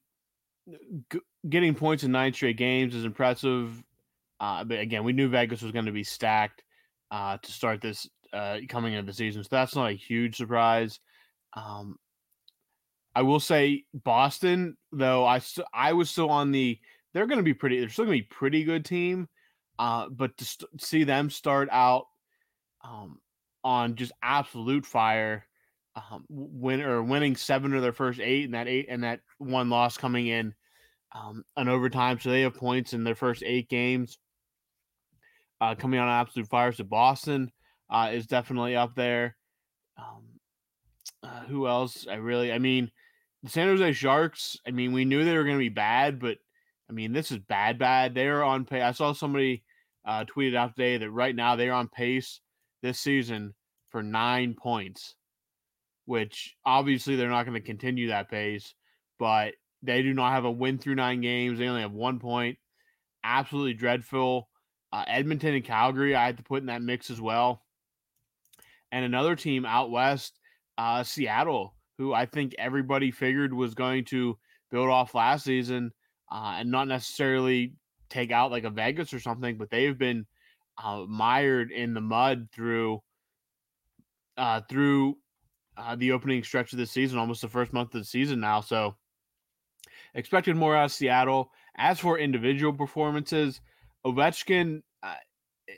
g- 1.13 1.21
getting 1.49 1.75
points 1.75 2.05
in 2.05 2.13
nine 2.13 2.33
straight 2.33 2.57
games 2.57 2.95
is 2.95 3.05
impressive. 3.05 3.83
Uh, 4.41 4.65
but 4.65 4.81
again, 4.81 5.05
we 5.05 5.13
knew 5.13 5.29
Vegas 5.29 5.63
was 5.63 5.73
going 5.73 5.87
to 5.87 5.93
be 5.93 6.05
stacked 6.05 6.65
uh, 7.11 7.39
to 7.39 7.53
start 7.53 7.81
this 7.81 8.09
uh, 8.33 8.59
coming 8.69 8.95
into 8.95 9.07
the 9.07 9.13
season, 9.13 9.43
so 9.43 9.49
that's 9.51 9.77
not 9.77 9.91
a 9.91 9.95
huge 9.95 10.37
surprise. 10.37 10.99
Um, 11.55 11.97
I 13.15 13.23
will 13.23 13.41
say 13.41 13.85
Boston, 13.93 14.77
though. 14.91 15.25
I 15.25 15.39
st- 15.39 15.67
I 15.73 15.93
was 15.93 16.11
still 16.11 16.31
on 16.31 16.51
the. 16.51 16.79
They're 17.13 17.27
going 17.27 17.39
to 17.39 17.45
be 17.45 17.55
pretty. 17.55 17.79
They're 17.79 17.91
still 17.91 18.07
going 18.07 18.19
to 18.19 18.23
be 18.23 18.29
pretty 18.29 18.65
good 18.65 18.85
team. 18.85 19.29
Uh, 19.79 20.09
but 20.09 20.37
to 20.39 20.45
st- 20.45 20.81
see 20.81 21.05
them 21.05 21.29
start 21.29 21.69
out 21.71 22.07
um, 22.85 23.19
on 23.63 23.97
just 23.97 24.13
absolute 24.23 24.87
fire, 24.87 25.45
um, 25.95 26.25
win 26.29 26.81
or 26.81 27.03
winning 27.03 27.37
seven 27.37 27.75
of 27.75 27.83
their 27.83 27.93
first 27.93 28.19
eight, 28.19 28.45
and 28.45 28.55
that 28.55 28.69
eight 28.69 28.87
and 28.89 29.05
that 29.05 29.21
one 29.39 29.69
loss 29.69 29.97
coming 29.97 30.27
in 30.27 30.55
um, 31.15 31.45
an 31.57 31.69
overtime, 31.69 32.19
so 32.19 32.31
they 32.31 32.43
have 32.43 32.55
points 32.55 32.93
in 32.93 33.05
their 33.05 33.15
first 33.15 33.43
eight 33.45 33.69
games. 33.69 34.19
Uh, 35.61 35.75
coming 35.75 36.01
on 36.01 36.09
absolute 36.09 36.49
fire, 36.49 36.73
so 36.73 36.83
Boston 36.83 37.53
uh, 37.89 38.11
is 38.13 38.27
definitely 38.27 38.75
up 38.75 38.97
there. 38.97 39.37
Um, 39.97 40.25
uh, 41.23 41.41
who 41.43 41.69
else? 41.69 42.07
I 42.11 42.15
really, 42.15 42.53
I 42.53 42.59
mean, 42.59 42.91
the 43.43 43.51
San 43.51 43.69
Jose 43.69 43.93
Sharks. 43.93 44.57
I 44.67 44.73
mean, 44.73 44.93
we 44.93 45.05
knew 45.05 45.25
they 45.25 45.37
were 45.37 45.45
going 45.45 45.57
to 45.57 45.61
be 45.61 45.69
bad, 45.69 46.19
but 46.19 46.39
I 46.91 46.93
mean, 46.93 47.13
this 47.13 47.31
is 47.31 47.39
bad, 47.39 47.79
bad. 47.79 48.15
They're 48.15 48.43
on 48.43 48.65
pace. 48.65 48.83
I 48.83 48.93
saw 48.93 49.13
somebody 49.13 49.63
uh, 50.05 50.25
tweeted 50.25 50.57
out 50.57 50.75
today 50.75 50.97
that 50.99 51.11
right 51.11 51.35
now 51.35 51.55
they're 51.55 51.73
on 51.73 51.89
pace 51.89 52.41
this 52.83 52.99
season 52.99 53.55
for 53.91 54.03
nine 54.03 54.55
points, 54.55 55.15
which 56.07 56.57
obviously 56.65 57.15
they're 57.15 57.31
not 57.31 57.47
going 57.47 57.61
to 57.61 57.67
continue 57.67 58.09
that 58.09 58.31
pace, 58.31 58.75
but 59.19 59.55
they 59.83 60.03
do 60.03 60.15
not 60.15 60.33
have 60.33 60.45
a 60.45 60.51
win 60.51 60.79
through 60.79 60.95
nine 60.95 61.21
games. 61.21 61.59
They 61.59 61.69
only 61.69 61.83
have 61.83 61.93
one 61.93 62.19
point. 62.19 62.59
Absolutely 63.25 63.75
dreadful. 63.75 64.49
Uh, 64.93 65.05
Edmonton 65.07 65.55
and 65.55 65.65
Calgary, 65.65 66.15
I 66.15 66.27
had 66.27 66.37
to 66.37 66.43
put 66.43 66.61
in 66.61 66.67
that 66.67 66.83
mix 66.83 67.11
as 67.11 67.21
well. 67.21 67.63
And 68.91 69.05
another 69.05 69.35
team 69.35 69.65
out 69.65 69.91
west, 69.91 70.39
uh, 70.77 71.03
Seattle, 71.03 71.75
who 71.99 72.13
I 72.13 72.27
think 72.27 72.55
everybody 72.59 73.11
figured 73.11 73.55
was 73.55 73.75
going 73.75 74.05
to 74.07 74.39
build 74.71 74.91
off 74.91 75.15
last 75.15 75.45
season 75.45 75.93
uh, 76.31 76.57
and 76.59 76.71
not 76.71 76.89
necessarily 76.89 77.75
take 78.11 78.31
out 78.31 78.51
like 78.51 78.65
a 78.65 78.71
Vegas 78.71 79.13
or 79.15 79.21
something, 79.21 79.57
but 79.57 79.71
they've 79.71 79.99
been 79.99 80.27
uh, 80.83 81.05
mired 81.09 81.71
in 81.71 81.95
the 81.95 82.01
mud 82.01 82.49
through 82.53 83.03
uh, 84.37 84.61
through 84.69 85.17
uh, 85.77 85.97
the 85.97 86.13
opening 86.13 86.43
stretch 86.43 86.73
of 86.73 86.79
the 86.79 86.87
season, 86.87 87.19
almost 87.19 87.43
the 87.43 87.49
first 87.49 87.73
month 87.73 87.95
of 87.95 88.01
the 88.01 88.07
season 88.07 88.41
now. 88.41 88.61
So 88.61 88.97
expected 90.15 90.57
more 90.57 90.77
out 90.77 90.87
of 90.87 90.93
Seattle. 90.93 91.51
As 91.77 91.99
for 91.99 92.19
individual 92.19 92.73
performances, 92.73 93.61
Ovechkin, 94.05 94.83
uh, 95.03 95.15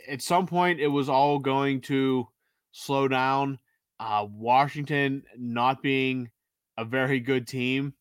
at 0.09 0.23
some 0.23 0.47
point, 0.47 0.81
it 0.81 0.89
was 0.89 1.09
all 1.09 1.39
going 1.39 1.81
to 1.83 2.27
slow 2.73 3.09
down. 3.09 3.59
Uh, 4.01 4.27
Washington 4.29 5.23
not 5.39 5.83
being 5.83 6.31
a 6.77 6.85
very 6.85 7.21
good 7.21 7.47
team. 7.47 7.95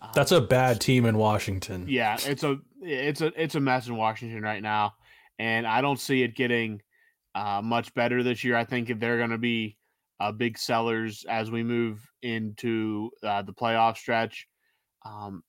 Uh, 0.00 0.08
That's 0.14 0.32
a 0.32 0.40
bad 0.40 0.80
team 0.80 1.04
in 1.04 1.18
Washington. 1.18 1.86
yeah, 1.88 2.16
it's 2.24 2.42
a 2.42 2.58
it's 2.80 3.20
a 3.20 3.32
it's 3.40 3.54
a 3.54 3.60
mess 3.60 3.86
in 3.86 3.96
Washington 3.96 4.42
right 4.42 4.62
now, 4.62 4.94
and 5.38 5.66
I 5.66 5.80
don't 5.80 6.00
see 6.00 6.22
it 6.22 6.34
getting 6.34 6.80
uh, 7.34 7.60
much 7.62 7.92
better 7.94 8.22
this 8.22 8.44
year. 8.44 8.56
I 8.56 8.64
think 8.64 8.88
if 8.88 8.98
they're 8.98 9.18
going 9.18 9.30
to 9.30 9.38
be 9.38 9.76
uh, 10.20 10.32
big 10.32 10.58
sellers 10.58 11.24
as 11.28 11.50
we 11.50 11.62
move 11.62 12.00
into 12.22 13.10
uh, 13.22 13.42
the 13.42 13.52
playoff 13.52 13.96
stretch. 13.96 14.46
Um, 15.04 15.42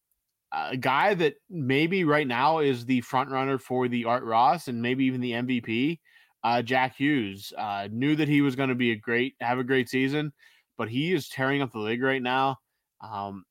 a 0.51 0.77
guy 0.77 1.13
that 1.13 1.35
maybe 1.49 2.03
right 2.03 2.27
now 2.27 2.59
is 2.59 2.85
the 2.85 3.01
front 3.01 3.29
runner 3.29 3.57
for 3.57 3.87
the 3.87 4.05
Art 4.05 4.23
Ross 4.23 4.67
and 4.67 4.81
maybe 4.81 5.05
even 5.05 5.21
the 5.21 5.31
MVP. 5.33 5.99
Uh, 6.43 6.61
Jack 6.61 6.95
Hughes 6.95 7.51
uh, 7.57 7.87
knew 7.91 8.15
that 8.15 8.29
he 8.29 8.41
was 8.41 8.55
going 8.55 8.69
to 8.69 8.75
be 8.75 8.91
a 8.91 8.95
great, 8.95 9.35
have 9.41 9.59
a 9.59 9.63
great 9.63 9.89
season, 9.89 10.31
but 10.77 10.89
he 10.89 11.13
is 11.13 11.29
tearing 11.29 11.61
up 11.61 11.71
the 11.71 11.79
league 11.79 12.01
right 12.01 12.21
now. 12.21 12.57
Um, 13.01 13.43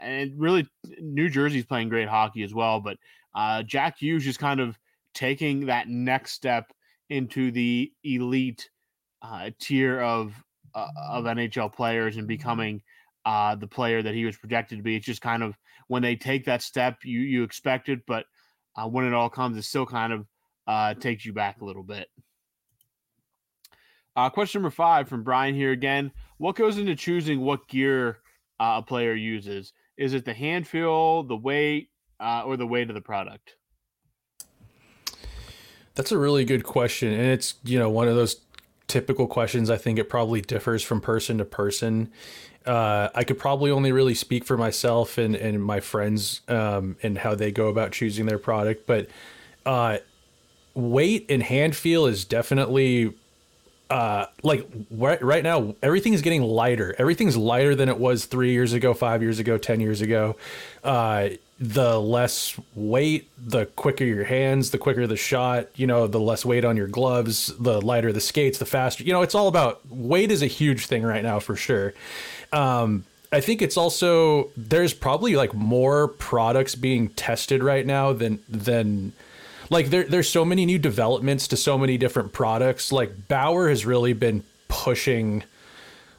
and 0.00 0.32
really, 0.36 0.68
New 1.00 1.30
Jersey's 1.30 1.64
playing 1.64 1.88
great 1.88 2.08
hockey 2.08 2.42
as 2.42 2.52
well. 2.52 2.80
But 2.80 2.98
uh, 3.34 3.62
Jack 3.62 3.98
Hughes 3.98 4.26
is 4.26 4.36
kind 4.36 4.60
of 4.60 4.78
taking 5.14 5.66
that 5.66 5.88
next 5.88 6.32
step 6.32 6.70
into 7.08 7.50
the 7.50 7.90
elite 8.04 8.68
uh, 9.22 9.50
tier 9.58 10.00
of 10.00 10.34
uh, 10.74 10.88
of 11.08 11.24
NHL 11.24 11.72
players 11.72 12.16
and 12.16 12.28
becoming 12.28 12.82
uh, 13.28 13.54
the 13.54 13.66
player 13.66 14.02
that 14.02 14.14
he 14.14 14.24
was 14.24 14.38
projected 14.38 14.78
to 14.78 14.82
be. 14.82 14.96
It's 14.96 15.04
just 15.04 15.20
kind 15.20 15.42
of 15.42 15.54
when 15.86 16.00
they 16.00 16.16
take 16.16 16.46
that 16.46 16.62
step, 16.62 17.00
you 17.04 17.20
you 17.20 17.42
expect 17.42 17.90
it, 17.90 18.00
but 18.06 18.24
uh, 18.74 18.88
when 18.88 19.04
it 19.04 19.12
all 19.12 19.28
comes, 19.28 19.58
it 19.58 19.64
still 19.64 19.84
kind 19.84 20.14
of 20.14 20.26
uh, 20.66 20.94
takes 20.94 21.26
you 21.26 21.34
back 21.34 21.60
a 21.60 21.64
little 21.64 21.82
bit. 21.82 22.08
Uh, 24.16 24.30
question 24.30 24.62
number 24.62 24.74
five 24.74 25.10
from 25.10 25.24
Brian 25.24 25.54
here 25.54 25.72
again. 25.72 26.10
What 26.38 26.56
goes 26.56 26.78
into 26.78 26.96
choosing 26.96 27.40
what 27.40 27.68
gear 27.68 28.20
uh, 28.58 28.80
a 28.80 28.82
player 28.82 29.12
uses? 29.12 29.74
Is 29.98 30.14
it 30.14 30.24
the 30.24 30.32
hand 30.32 30.66
feel, 30.66 31.22
the 31.22 31.36
weight, 31.36 31.90
uh, 32.18 32.44
or 32.46 32.56
the 32.56 32.66
weight 32.66 32.88
of 32.88 32.94
the 32.94 33.02
product? 33.02 33.56
That's 35.96 36.12
a 36.12 36.18
really 36.18 36.46
good 36.46 36.64
question, 36.64 37.12
and 37.12 37.26
it's 37.26 37.56
you 37.62 37.78
know 37.78 37.90
one 37.90 38.08
of 38.08 38.16
those 38.16 38.40
typical 38.86 39.26
questions. 39.26 39.68
I 39.68 39.76
think 39.76 39.98
it 39.98 40.08
probably 40.08 40.40
differs 40.40 40.82
from 40.82 41.02
person 41.02 41.36
to 41.36 41.44
person. 41.44 42.10
Uh, 42.68 43.08
I 43.14 43.24
could 43.24 43.38
probably 43.38 43.70
only 43.70 43.92
really 43.92 44.14
speak 44.14 44.44
for 44.44 44.58
myself 44.58 45.16
and, 45.16 45.34
and 45.34 45.62
my 45.64 45.80
friends 45.80 46.42
um, 46.48 46.96
and 47.02 47.16
how 47.16 47.34
they 47.34 47.50
go 47.50 47.68
about 47.68 47.92
choosing 47.92 48.26
their 48.26 48.38
product, 48.38 48.86
but 48.86 49.08
uh, 49.64 49.98
weight 50.74 51.26
and 51.30 51.42
hand 51.42 51.74
feel 51.74 52.06
is 52.06 52.24
definitely 52.26 53.14
uh, 53.90 54.26
like 54.42 54.68
right, 54.90 55.22
right 55.22 55.42
now 55.42 55.74
everything 55.82 56.12
is 56.12 56.20
getting 56.20 56.42
lighter. 56.42 56.94
Everything's 56.98 57.36
lighter 57.36 57.74
than 57.74 57.88
it 57.88 57.98
was 57.98 58.26
three 58.26 58.52
years 58.52 58.74
ago, 58.74 58.92
five 58.92 59.22
years 59.22 59.38
ago, 59.38 59.56
ten 59.56 59.80
years 59.80 60.02
ago. 60.02 60.36
Uh, 60.84 61.30
the 61.60 61.98
less 62.00 62.58
weight, 62.74 63.28
the 63.36 63.66
quicker 63.66 64.04
your 64.04 64.24
hands, 64.24 64.70
the 64.70 64.78
quicker 64.78 65.06
the 65.06 65.16
shot, 65.16 65.68
you 65.74 65.86
know, 65.86 66.06
the 66.06 66.20
less 66.20 66.44
weight 66.44 66.64
on 66.64 66.76
your 66.76 66.86
gloves, 66.86 67.48
the 67.58 67.80
lighter 67.80 68.12
the 68.12 68.20
skates, 68.20 68.58
the 68.58 68.66
faster. 68.66 69.02
You 69.02 69.12
know, 69.12 69.22
it's 69.22 69.34
all 69.34 69.48
about 69.48 69.80
weight 69.88 70.30
is 70.30 70.42
a 70.42 70.46
huge 70.46 70.86
thing 70.86 71.02
right 71.02 71.22
now 71.22 71.40
for 71.40 71.56
sure. 71.56 71.94
Um, 72.52 73.04
I 73.30 73.40
think 73.40 73.60
it's 73.60 73.76
also 73.76 74.50
there's 74.56 74.94
probably 74.94 75.36
like 75.36 75.52
more 75.52 76.08
products 76.08 76.74
being 76.74 77.08
tested 77.10 77.62
right 77.62 77.84
now 77.84 78.12
than 78.12 78.40
than 78.48 79.12
like 79.70 79.90
there 79.90 80.04
there's 80.04 80.28
so 80.28 80.44
many 80.44 80.64
new 80.64 80.78
developments 80.78 81.48
to 81.48 81.56
so 81.56 81.76
many 81.76 81.98
different 81.98 82.32
products. 82.32 82.90
Like 82.90 83.28
Bauer 83.28 83.68
has 83.68 83.84
really 83.84 84.14
been 84.14 84.44
pushing 84.68 85.44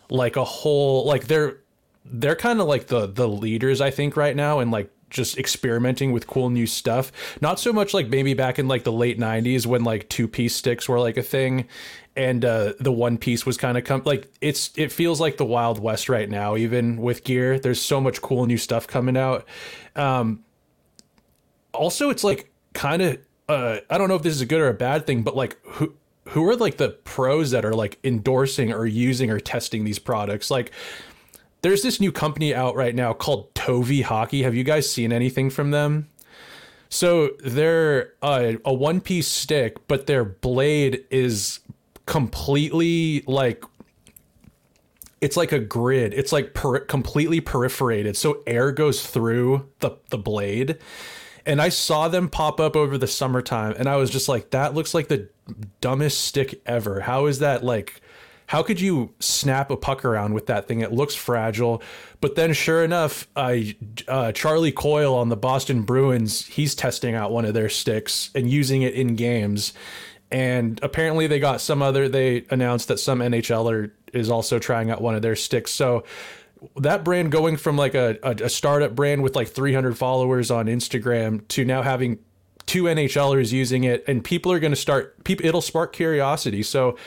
like 0.10 0.36
a 0.36 0.44
whole 0.44 1.06
like 1.06 1.26
they're 1.26 1.58
they're 2.06 2.36
kind 2.36 2.62
of 2.62 2.68
like 2.68 2.88
the 2.88 3.08
the 3.08 3.28
leaders 3.28 3.82
I 3.82 3.90
think 3.92 4.16
right 4.16 4.36
now 4.36 4.60
and 4.60 4.70
like 4.72 4.92
just 5.10 5.38
experimenting 5.38 6.12
with 6.12 6.28
cool 6.28 6.50
new 6.50 6.68
stuff. 6.68 7.12
Not 7.42 7.60
so 7.60 7.74
much 7.74 7.94
like 7.94 8.08
maybe 8.08 8.34
back 8.34 8.60
in 8.60 8.68
like 8.68 8.84
the 8.84 8.92
late 8.92 9.20
90s 9.20 9.66
when 9.66 9.84
like 9.84 10.10
two 10.10 10.28
piece 10.28 10.56
sticks 10.56 10.88
were 10.88 11.00
like 11.00 11.18
a 11.18 11.24
thing 11.24 11.68
and 12.16 12.44
uh, 12.44 12.74
the 12.80 12.92
one 12.92 13.18
piece 13.18 13.46
was 13.46 13.58
kind 13.58 13.78
of 13.78 13.84
come 13.84 14.02
like 14.06 14.32
it's 14.42 14.72
it 14.76 14.92
feels 14.92 15.22
like 15.22 15.38
the 15.38 15.46
wild 15.46 15.80
west 15.80 16.10
right 16.10 16.30
now 16.30 16.56
even 16.56 16.98
with 16.98 17.24
gear. 17.24 17.60
There's 17.60 17.82
so 17.82 18.02
much 18.02 18.22
cool 18.22 18.46
new 18.46 18.58
stuff 18.58 18.88
coming 18.88 19.18
out. 19.18 19.46
Um 19.96 20.44
also 21.74 22.10
it's 22.10 22.24
like 22.24 22.52
kind 22.74 23.02
of 23.02 23.20
uh 23.48 23.78
i 23.90 23.98
don't 23.98 24.10
know 24.10 24.16
if 24.16 24.24
this 24.24 24.34
is 24.34 24.42
a 24.42 24.46
good 24.46 24.60
or 24.60 24.70
a 24.70 24.74
bad 24.74 25.06
thing 25.06 25.22
but 25.22 25.36
like 25.36 25.56
who 25.64 25.94
who 26.30 26.48
are 26.48 26.56
like 26.56 26.78
the 26.78 26.90
pros 26.90 27.52
that 27.52 27.66
are 27.66 27.74
like 27.74 27.98
endorsing 28.04 28.72
or 28.72 28.86
using 28.86 29.32
or 29.32 29.40
testing 29.40 29.84
these 29.84 30.00
products? 30.00 30.52
Like 30.52 30.72
there's 31.62 31.82
this 31.82 32.00
new 32.00 32.12
company 32.12 32.54
out 32.54 32.76
right 32.76 32.96
now 32.96 33.14
called 33.14 33.54
Tovi 33.54 34.04
Hockey. 34.04 34.44
Have 34.44 34.56
you 34.56 34.64
guys 34.64 34.90
seen 34.90 35.12
anything 35.12 35.50
from 35.50 35.72
them? 35.72 36.10
So 36.90 37.32
they're 37.44 38.14
uh, 38.22 38.54
a 38.66 38.74
one 38.74 39.02
piece 39.02 39.28
stick, 39.28 39.88
but 39.88 40.08
their 40.08 40.26
blade 40.26 41.06
is 41.12 41.60
completely 42.06 43.24
like 43.28 43.64
it's 45.22 45.38
like 45.38 45.52
a 45.52 45.60
grid. 45.60 46.14
It's 46.14 46.32
like 46.32 46.54
per- 46.54 46.80
completely 46.80 47.42
perforated, 47.42 48.16
so 48.18 48.42
air 48.48 48.72
goes 48.72 49.06
through 49.06 49.70
the 49.80 49.92
the 50.10 50.18
blade. 50.18 50.78
And 51.46 51.62
I 51.62 51.70
saw 51.70 52.10
them 52.10 52.30
pop 52.30 52.60
up 52.60 52.76
over 52.76 52.98
the 52.98 53.08
summertime, 53.08 53.74
and 53.78 53.88
I 53.88 53.96
was 53.98 54.10
just 54.10 54.28
like, 54.28 54.52
"That 54.52 54.74
looks 54.74 54.94
like 54.94 55.08
the 55.08 55.30
dumbest 55.82 56.22
stick 56.22 56.62
ever. 56.66 57.02
How 57.02 57.26
is 57.28 57.40
that 57.40 57.64
like?" 57.64 58.02
How 58.50 58.64
could 58.64 58.82
you 58.82 59.14
snap 59.20 59.70
a 59.70 59.78
puck 59.78 60.04
around 60.04 60.34
with 60.34 60.48
that 60.48 60.68
thing? 60.68 60.80
It 60.82 60.92
looks 60.92 61.14
fragile. 61.14 61.84
But 62.20 62.34
then, 62.34 62.54
sure 62.54 62.84
enough, 62.84 63.28
uh, 63.36 63.58
uh, 64.08 64.32
Charlie 64.32 64.72
Coyle 64.72 65.14
on 65.14 65.30
the 65.30 65.38
Boston 65.38 65.84
Bruins, 65.84 66.48
he's 66.48 66.74
testing 66.74 67.14
out 67.14 67.32
one 67.32 67.46
of 67.46 67.54
their 67.54 67.70
sticks 67.70 68.32
and 68.34 68.50
using 68.50 68.82
it 68.82 68.96
in 68.96 69.16
games. 69.16 69.74
And 70.32 70.80
apparently, 70.82 71.28
they 71.28 71.40
got 71.40 71.62
some 71.62 71.84
other, 71.84 72.10
they 72.10 72.44
announced 72.50 72.88
that 72.88 73.00
some 73.00 73.20
NHLer 73.20 73.92
is 74.14 74.32
also 74.32 74.58
trying 74.58 74.90
out 74.90 75.00
one 75.00 75.14
of 75.14 75.22
their 75.22 75.36
sticks. 75.36 75.70
So, 75.70 76.04
that 76.76 77.04
brand 77.04 77.32
going 77.32 77.56
from 77.56 77.78
like 77.78 77.94
a, 77.94 78.18
a, 78.24 78.46
a 78.46 78.50
startup 78.50 78.96
brand 78.96 79.22
with 79.22 79.36
like 79.36 79.50
300 79.50 79.96
followers 79.96 80.50
on 80.50 80.66
Instagram 80.66 81.48
to 81.50 81.66
now 81.66 81.84
having 81.84 82.18
two 82.66 82.86
NHLers 82.86 83.52
using 83.52 83.84
it, 83.84 84.04
and 84.08 84.24
people 84.24 84.52
are 84.52 84.60
going 84.60 84.72
to 84.72 84.76
start, 84.76 85.24
people, 85.24 85.46
it'll 85.46 85.62
spark 85.62 85.94
curiosity. 85.94 86.64
So, 86.64 86.98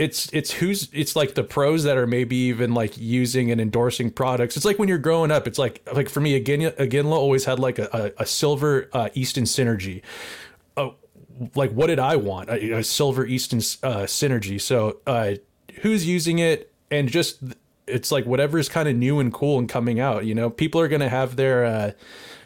it's 0.00 0.30
it's 0.32 0.50
who's 0.50 0.88
it's 0.94 1.14
like 1.14 1.34
the 1.34 1.44
pros 1.44 1.84
that 1.84 1.98
are 1.98 2.06
maybe 2.06 2.34
even 2.34 2.72
like 2.72 2.96
using 2.96 3.50
and 3.50 3.60
endorsing 3.60 4.10
products. 4.10 4.56
It's 4.56 4.64
like 4.64 4.78
when 4.78 4.88
you're 4.88 4.96
growing 4.96 5.30
up. 5.30 5.46
It's 5.46 5.58
like 5.58 5.86
like 5.92 6.08
for 6.08 6.20
me, 6.20 6.34
again 6.36 6.60
Iginla 6.60 7.12
always 7.12 7.44
had 7.44 7.58
like 7.58 7.78
a, 7.78 8.14
a, 8.16 8.22
a 8.22 8.26
silver 8.26 8.88
uh, 8.94 9.10
Easton 9.12 9.44
synergy. 9.44 10.00
Uh, 10.74 10.92
like 11.54 11.70
what 11.72 11.88
did 11.88 11.98
I 11.98 12.16
want? 12.16 12.48
A, 12.48 12.78
a 12.78 12.82
silver 12.82 13.26
Easton 13.26 13.58
uh, 13.58 14.04
synergy. 14.06 14.58
So 14.58 15.00
uh, 15.06 15.34
who's 15.82 16.06
using 16.06 16.38
it 16.38 16.72
and 16.90 17.06
just 17.06 17.42
it's 17.86 18.10
like 18.10 18.24
whatever's 18.24 18.70
kind 18.70 18.88
of 18.88 18.96
new 18.96 19.20
and 19.20 19.30
cool 19.30 19.58
and 19.58 19.68
coming 19.68 20.00
out. 20.00 20.24
You 20.24 20.34
know, 20.34 20.48
people 20.48 20.80
are 20.80 20.88
gonna 20.88 21.10
have 21.10 21.36
their 21.36 21.66
uh, 21.66 21.90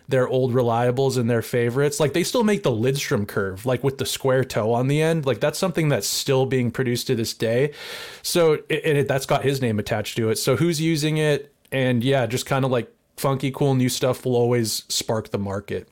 their 0.08 0.28
old 0.28 0.52
reliables 0.52 1.16
and 1.16 1.28
their 1.30 1.42
favorites. 1.42 1.98
Like 1.98 2.12
they 2.12 2.24
still 2.24 2.44
make 2.44 2.62
the 2.62 2.70
Lidstrom 2.70 3.26
curve, 3.26 3.64
like 3.64 3.82
with 3.82 3.98
the 3.98 4.06
square 4.06 4.44
toe 4.44 4.72
on 4.72 4.88
the 4.88 5.00
end. 5.00 5.26
Like 5.26 5.40
that's 5.40 5.58
something 5.58 5.88
that's 5.88 6.06
still 6.06 6.46
being 6.46 6.70
produced 6.70 7.06
to 7.06 7.14
this 7.14 7.32
day. 7.32 7.72
So 8.22 8.54
and 8.68 8.98
it, 8.98 9.08
that's 9.08 9.26
got 9.26 9.44
his 9.44 9.62
name 9.62 9.78
attached 9.78 10.16
to 10.16 10.30
it. 10.30 10.36
So 10.36 10.56
who's 10.56 10.80
using 10.80 11.16
it? 11.16 11.52
And 11.72 12.04
yeah, 12.04 12.26
just 12.26 12.46
kind 12.46 12.64
of 12.64 12.70
like 12.70 12.92
funky, 13.16 13.50
cool 13.50 13.74
new 13.74 13.88
stuff 13.88 14.24
will 14.24 14.36
always 14.36 14.84
spark 14.88 15.30
the 15.30 15.38
market. 15.38 15.88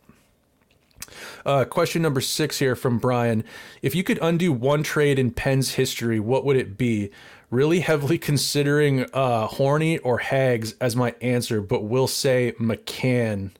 Uh, 1.45 1.65
question 1.65 2.03
number 2.03 2.21
six 2.21 2.59
here 2.59 2.77
from 2.77 2.99
Brian. 2.99 3.45
If 3.81 3.95
you 3.95 4.05
could 4.05 4.19
undo 4.23 4.53
one 4.53 4.83
trade 4.83 5.19
in 5.19 5.31
Penn's 5.31 5.73
history, 5.73 6.21
what 6.21 6.45
would 6.45 6.57
it 6.57 6.77
be? 6.77 7.11
Really 7.51 7.81
heavily 7.81 8.19
considering 8.31 9.07
uh, 9.13 9.47
Horny 9.47 9.99
or 9.99 10.19
Hags 10.19 10.75
as 10.81 10.97
my 10.97 11.15
answer, 11.21 11.61
but 11.61 11.85
we'll 11.85 12.07
say 12.07 12.55
McCann. 12.61 13.51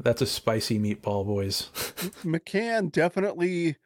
That's 0.00 0.22
a 0.22 0.26
spicy 0.26 0.78
meatball, 0.78 1.26
boys. 1.26 1.70
McCann 2.24 2.92
definitely. 2.92 3.76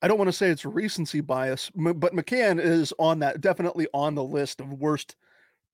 I 0.00 0.06
don't 0.06 0.18
want 0.18 0.28
to 0.28 0.32
say 0.32 0.48
it's 0.50 0.64
recency 0.64 1.20
bias, 1.20 1.70
but 1.74 2.12
McCann 2.12 2.60
is 2.60 2.92
on 2.98 3.18
that 3.18 3.40
definitely 3.40 3.88
on 3.92 4.14
the 4.14 4.22
list 4.22 4.60
of 4.60 4.72
worst 4.72 5.16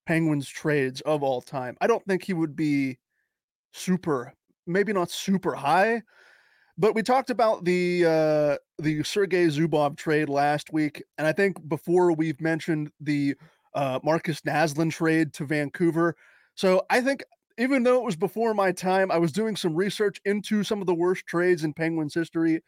Penguins 0.07 0.49
trades 0.49 1.01
of 1.03 1.23
all 1.23 1.41
time. 1.41 1.77
I 1.81 1.87
don't 1.87 2.05
think 2.07 2.25
he 2.25 2.33
would 2.33 2.57
be 2.57 2.99
super, 3.73 4.33
maybe 4.67 4.93
not 4.93 5.11
super 5.11 5.55
high, 5.55 6.03
but 6.79 6.95
we 6.95 7.03
talked 7.03 7.31
about 7.31 7.65
the 7.65 8.05
uh, 8.07 8.57
the 8.83 9.03
Sergei 9.03 9.47
Zubov 9.47 9.97
trade 9.97 10.29
last 10.29 10.73
week, 10.73 11.03
and 11.19 11.27
I 11.27 11.33
think 11.33 11.57
before 11.69 12.13
we've 12.13 12.41
mentioned 12.41 12.91
the 13.01 13.35
uh, 13.75 14.01
Markus 14.03 14.41
Naslund 14.43 14.93
trade 14.93 15.33
to 15.35 15.45
Vancouver. 15.45 16.17
So 16.55 16.83
I 16.91 17.01
think 17.01 17.25
even 17.59 17.83
though 17.83 17.97
it 17.97 18.05
was 18.05 18.17
before 18.17 18.55
my 18.55 18.73
time, 18.73 19.11
I 19.11 19.19
was 19.19 19.33
doing 19.33 19.57
some 19.57 19.75
research 19.75 20.21
into 20.25 20.65
some 20.65 20.81
of 20.81 20.87
the 20.87 20.95
worst 20.95 21.27
trades 21.27 21.65
in 21.65 21.73
Penguins 21.73 22.15
history. 22.15 22.61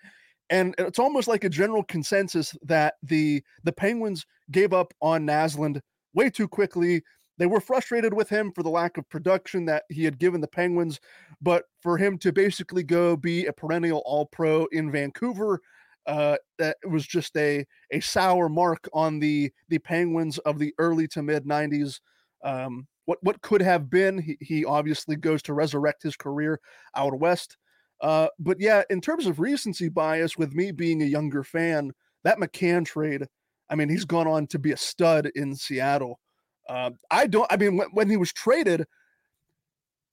And 0.48 0.74
it's 0.78 1.00
almost 1.00 1.26
like 1.26 1.42
a 1.44 1.48
general 1.48 1.82
consensus 1.82 2.54
that 2.62 2.94
the 3.02 3.42
the 3.64 3.72
Penguins 3.72 4.24
gave 4.52 4.72
up 4.72 4.94
on 5.02 5.26
Naslund 5.26 5.80
way 6.14 6.30
too 6.30 6.46
quickly. 6.46 7.02
They 7.38 7.46
were 7.46 7.60
frustrated 7.60 8.14
with 8.14 8.28
him 8.28 8.52
for 8.52 8.62
the 8.62 8.70
lack 8.70 8.96
of 8.96 9.08
production 9.08 9.64
that 9.66 9.84
he 9.90 10.04
had 10.04 10.18
given 10.18 10.40
the 10.40 10.48
Penguins, 10.48 11.00
but 11.42 11.64
for 11.82 11.98
him 11.98 12.16
to 12.18 12.32
basically 12.32 12.84
go 12.84 13.16
be 13.16 13.46
a 13.46 13.52
perennial 13.52 14.02
all 14.06 14.26
pro 14.26 14.66
in 14.66 14.90
Vancouver, 14.90 15.60
uh, 16.06 16.36
that 16.58 16.76
was 16.88 17.04
just 17.06 17.36
a 17.36 17.66
a 17.90 17.98
sour 17.98 18.48
mark 18.48 18.88
on 18.92 19.18
the 19.18 19.50
the 19.68 19.80
Penguins 19.80 20.38
of 20.38 20.60
the 20.60 20.72
early 20.78 21.08
to 21.08 21.22
mid 21.22 21.44
'90s. 21.44 22.00
Um, 22.44 22.86
what 23.06 23.18
what 23.22 23.40
could 23.40 23.62
have 23.62 23.88
been? 23.88 24.18
He, 24.18 24.36
he 24.40 24.64
obviously 24.64 25.16
goes 25.16 25.42
to 25.42 25.54
resurrect 25.54 26.02
his 26.02 26.16
career 26.16 26.60
out 26.94 27.18
west. 27.18 27.56
Uh, 28.00 28.28
but 28.38 28.60
yeah, 28.60 28.82
in 28.90 29.00
terms 29.00 29.26
of 29.26 29.40
recency 29.40 29.88
bias, 29.88 30.36
with 30.36 30.52
me 30.52 30.70
being 30.70 31.02
a 31.02 31.06
younger 31.06 31.42
fan, 31.42 31.92
that 32.24 32.38
McCann 32.38 32.84
trade, 32.84 33.26
I 33.70 33.74
mean, 33.74 33.88
he's 33.88 34.04
gone 34.04 34.26
on 34.26 34.46
to 34.48 34.58
be 34.58 34.72
a 34.72 34.76
stud 34.76 35.30
in 35.34 35.54
Seattle. 35.54 36.20
Uh, 36.68 36.90
I 37.10 37.26
don't. 37.26 37.50
I 37.50 37.56
mean, 37.56 37.76
when, 37.76 37.88
when 37.92 38.10
he 38.10 38.16
was 38.16 38.32
traded, 38.32 38.84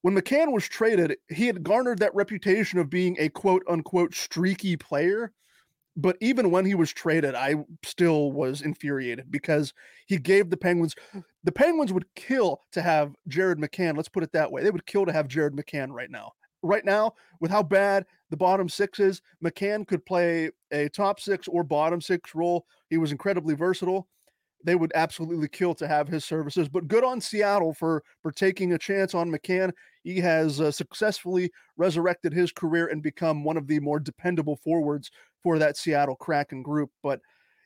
when 0.04 0.16
McCann 0.16 0.54
was 0.54 0.68
traded, 0.68 1.18
he 1.30 1.48
had 1.48 1.64
garnered 1.64 2.00
that 2.00 2.16
reputation 2.16 2.80
of 2.80 2.90
being 2.90 3.18
a 3.20 3.30
quote 3.30 3.64
unquote 3.68 4.14
streaky 4.14 4.78
player. 4.78 5.32
But 5.96 6.18
even 6.22 6.50
when 6.50 6.66
he 6.66 6.76
was 6.76 6.92
traded, 6.92 7.36
I 7.36 7.56
still 7.84 8.32
was 8.32 8.62
infuriated 8.62 9.32
because 9.32 9.74
he 10.08 10.18
gave 10.18 10.50
the 10.50 10.58
Penguins, 10.58 10.96
the 11.44 11.52
Penguins 11.52 11.94
would 11.94 12.06
kill 12.16 12.62
to 12.72 12.82
have 12.82 13.16
Jared 13.28 13.60
McCann. 13.60 13.96
Let's 13.96 14.10
put 14.10 14.24
it 14.24 14.32
that 14.32 14.52
way. 14.52 14.64
They 14.64 14.72
would 14.72 14.88
kill 14.88 15.06
to 15.06 15.14
have 15.14 15.28
Jared 15.28 15.54
McCann 15.54 15.92
right 15.92 16.10
now. 16.10 16.32
Right 16.64 16.86
now, 16.86 17.14
with 17.42 17.52
how 17.52 17.62
bad 17.62 18.06
the 18.30 18.38
bottom 18.38 18.70
six 18.70 19.00
is, 19.00 19.22
McCann 19.44 19.86
could 19.86 20.06
play 20.06 20.50
a 20.72 20.90
top 20.90 21.20
six 21.20 21.48
or 21.48 21.64
bottom 21.64 22.02
six 22.02 22.34
role. 22.34 22.66
He 22.90 22.98
was 22.98 23.12
incredibly 23.12 23.54
versatile. 23.54 24.08
They 24.66 24.76
would 24.76 24.94
absolutely 24.96 25.50
kill 25.50 25.76
to 25.76 25.88
have 25.90 26.08
his 26.08 26.24
services. 26.24 26.70
But 26.70 26.88
good 26.88 27.04
on 27.04 27.20
Seattle 27.20 27.74
for 27.74 28.02
for 28.22 28.32
taking 28.32 28.72
a 28.72 28.78
chance 28.78 29.14
on 29.14 29.30
McCann. 29.30 29.74
He 30.04 30.20
has 30.22 30.62
uh, 30.62 30.72
successfully 30.72 31.52
resurrected 31.76 32.32
his 32.34 32.52
career 32.54 32.88
and 32.88 33.04
become 33.04 33.44
one 33.44 33.58
of 33.58 33.68
the 33.68 33.82
more 33.82 34.00
dependable 34.00 34.56
forwards 34.56 35.12
for 35.44 35.60
that 35.60 35.78
Seattle 35.78 36.16
Kraken 36.16 36.64
group. 36.64 36.90
But 37.04 37.20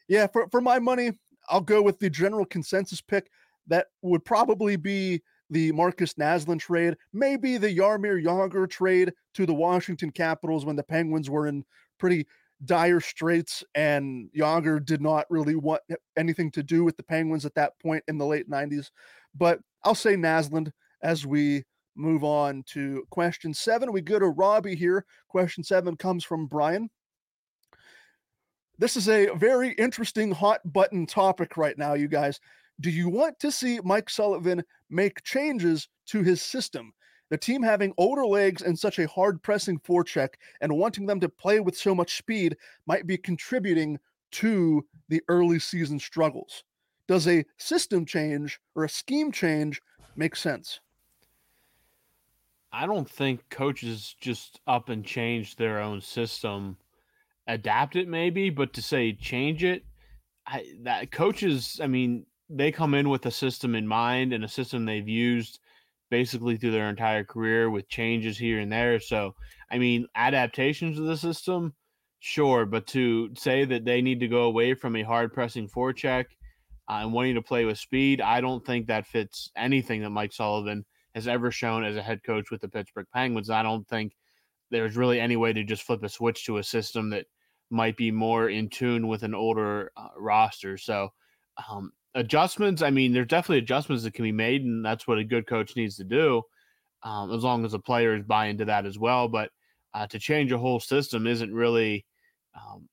yeah, 0.09 0.27
for, 0.27 0.47
for 0.49 0.59
my 0.59 0.79
money, 0.79 1.11
I'll 1.49 1.61
go 1.61 1.81
with 1.81 1.99
the 1.99 2.09
general 2.09 2.45
consensus 2.45 3.01
pick. 3.01 3.29
That 3.67 3.87
would 4.01 4.25
probably 4.25 4.75
be 4.75 5.21
the 5.49 5.71
Markus 5.71 6.15
Naslund 6.15 6.59
trade, 6.59 6.97
maybe 7.13 7.57
the 7.57 7.75
Jaromir 7.75 8.21
Jagr 8.23 8.69
trade 8.69 9.13
to 9.35 9.45
the 9.45 9.53
Washington 9.53 10.11
Capitals 10.11 10.65
when 10.65 10.75
the 10.75 10.83
Penguins 10.83 11.29
were 11.29 11.47
in 11.47 11.63
pretty 11.97 12.27
dire 12.65 12.99
straits 12.99 13.63
and 13.75 14.29
Jagr 14.35 14.83
did 14.83 15.01
not 15.01 15.25
really 15.29 15.55
want 15.55 15.81
anything 16.17 16.51
to 16.51 16.63
do 16.63 16.83
with 16.83 16.97
the 16.97 17.03
Penguins 17.03 17.45
at 17.45 17.55
that 17.55 17.79
point 17.79 18.03
in 18.07 18.17
the 18.17 18.25
late 18.25 18.49
90s. 18.49 18.89
But 19.35 19.59
I'll 19.83 19.95
say 19.95 20.15
Naslund 20.15 20.71
as 21.01 21.25
we 21.25 21.63
move 21.95 22.23
on 22.23 22.63
to 22.67 23.05
question 23.09 23.53
seven. 23.53 23.91
We 23.91 24.01
go 24.01 24.19
to 24.19 24.27
Robbie 24.27 24.75
here. 24.75 25.05
Question 25.27 25.63
seven 25.63 25.95
comes 25.95 26.23
from 26.23 26.47
Brian. 26.47 26.89
This 28.79 28.95
is 28.95 29.09
a 29.09 29.33
very 29.35 29.71
interesting 29.71 30.31
hot 30.31 30.61
button 30.71 31.07
topic 31.07 31.57
right 31.57 31.75
now, 31.79 31.95
you 31.95 32.07
guys. 32.07 32.39
Do 32.79 32.91
you 32.91 33.09
want 33.09 33.39
to 33.39 33.51
see 33.51 33.79
Mike 33.83 34.07
Sullivan 34.07 34.63
make 34.91 35.23
changes 35.23 35.89
to 36.07 36.21
his 36.21 36.43
system? 36.43 36.93
The 37.29 37.39
team 37.39 37.63
having 37.63 37.93
older 37.97 38.25
legs 38.25 38.61
and 38.61 38.77
such 38.77 38.99
a 38.99 39.07
hard 39.07 39.41
pressing 39.41 39.79
forecheck 39.79 40.35
and 40.61 40.77
wanting 40.77 41.07
them 41.07 41.19
to 41.21 41.27
play 41.27 41.59
with 41.59 41.75
so 41.75 41.95
much 41.95 42.17
speed 42.17 42.55
might 42.85 43.07
be 43.07 43.17
contributing 43.17 43.97
to 44.33 44.85
the 45.09 45.23
early 45.27 45.57
season 45.57 45.97
struggles. 45.97 46.63
Does 47.07 47.27
a 47.27 47.45
system 47.57 48.05
change 48.05 48.59
or 48.75 48.83
a 48.83 48.89
scheme 48.89 49.31
change 49.31 49.81
make 50.15 50.35
sense? 50.35 50.81
I 52.71 52.85
don't 52.85 53.09
think 53.09 53.49
coaches 53.49 54.15
just 54.21 54.59
up 54.67 54.89
and 54.89 55.03
change 55.03 55.55
their 55.55 55.79
own 55.79 55.99
system 55.99 56.77
adapt 57.47 57.95
it 57.95 58.07
maybe, 58.07 58.49
but 58.49 58.73
to 58.73 58.81
say 58.81 59.13
change 59.13 59.63
it, 59.63 59.83
I, 60.45 60.65
that 60.83 61.11
coaches, 61.11 61.79
I 61.81 61.87
mean, 61.87 62.25
they 62.49 62.71
come 62.71 62.93
in 62.93 63.09
with 63.09 63.25
a 63.25 63.31
system 63.31 63.75
in 63.75 63.87
mind 63.87 64.33
and 64.33 64.43
a 64.43 64.49
system 64.49 64.85
they've 64.85 65.07
used 65.07 65.59
basically 66.09 66.57
through 66.57 66.71
their 66.71 66.89
entire 66.89 67.23
career 67.23 67.69
with 67.69 67.89
changes 67.89 68.37
here 68.37 68.59
and 68.59 68.71
there. 68.71 68.99
So, 68.99 69.35
I 69.69 69.77
mean, 69.77 70.07
adaptations 70.15 70.97
of 70.97 71.05
the 71.05 71.17
system, 71.17 71.73
sure, 72.19 72.65
but 72.65 72.87
to 72.87 73.29
say 73.35 73.65
that 73.65 73.83
they 73.83 74.01
need 74.01 74.21
to 74.21 74.27
go 74.27 74.43
away 74.43 74.73
from 74.73 74.95
a 74.95 75.03
hard 75.03 75.33
pressing 75.33 75.67
forecheck 75.67 76.25
uh, 76.89 76.99
and 77.01 77.11
wanting 77.11 77.35
to 77.35 77.41
play 77.41 77.65
with 77.65 77.77
speed, 77.77 78.21
I 78.21 78.39
don't 78.39 78.65
think 78.65 78.87
that 78.87 79.07
fits 79.07 79.51
anything 79.57 80.01
that 80.03 80.11
Mike 80.11 80.31
Sullivan 80.31 80.85
has 81.13 81.27
ever 81.27 81.51
shown 81.51 81.83
as 81.83 81.97
a 81.97 82.01
head 82.01 82.23
coach 82.23 82.51
with 82.51 82.61
the 82.61 82.69
Pittsburgh 82.69 83.07
Penguins. 83.13 83.49
I 83.49 83.63
don't 83.63 83.87
think 83.87 84.13
there's 84.69 84.95
really 84.95 85.19
any 85.19 85.35
way 85.35 85.51
to 85.51 85.63
just 85.63 85.83
flip 85.83 86.03
a 86.03 86.09
switch 86.09 86.45
to 86.45 86.57
a 86.57 86.63
system 86.63 87.09
that 87.09 87.25
might 87.69 87.97
be 87.97 88.11
more 88.11 88.49
in 88.49 88.69
tune 88.69 89.07
with 89.07 89.23
an 89.23 89.35
older 89.35 89.91
uh, 89.97 90.09
roster. 90.17 90.77
So 90.77 91.09
um, 91.69 91.91
adjustments, 92.15 92.81
I 92.81 92.89
mean, 92.89 93.13
there's 93.13 93.27
definitely 93.27 93.59
adjustments 93.59 94.03
that 94.03 94.13
can 94.13 94.23
be 94.23 94.31
made, 94.31 94.63
and 94.63 94.83
that's 94.85 95.07
what 95.07 95.19
a 95.19 95.23
good 95.23 95.47
coach 95.47 95.75
needs 95.75 95.97
to 95.97 96.03
do, 96.03 96.41
um, 97.03 97.31
as 97.31 97.43
long 97.43 97.65
as 97.65 97.71
the 97.71 97.79
players 97.79 98.23
buy 98.23 98.47
into 98.47 98.65
that 98.65 98.85
as 98.85 98.97
well. 98.97 99.27
But 99.27 99.51
uh, 99.93 100.07
to 100.07 100.19
change 100.19 100.51
a 100.51 100.57
whole 100.57 100.79
system 100.79 101.27
isn't 101.27 101.53
really 101.53 102.05
um, 102.55 102.87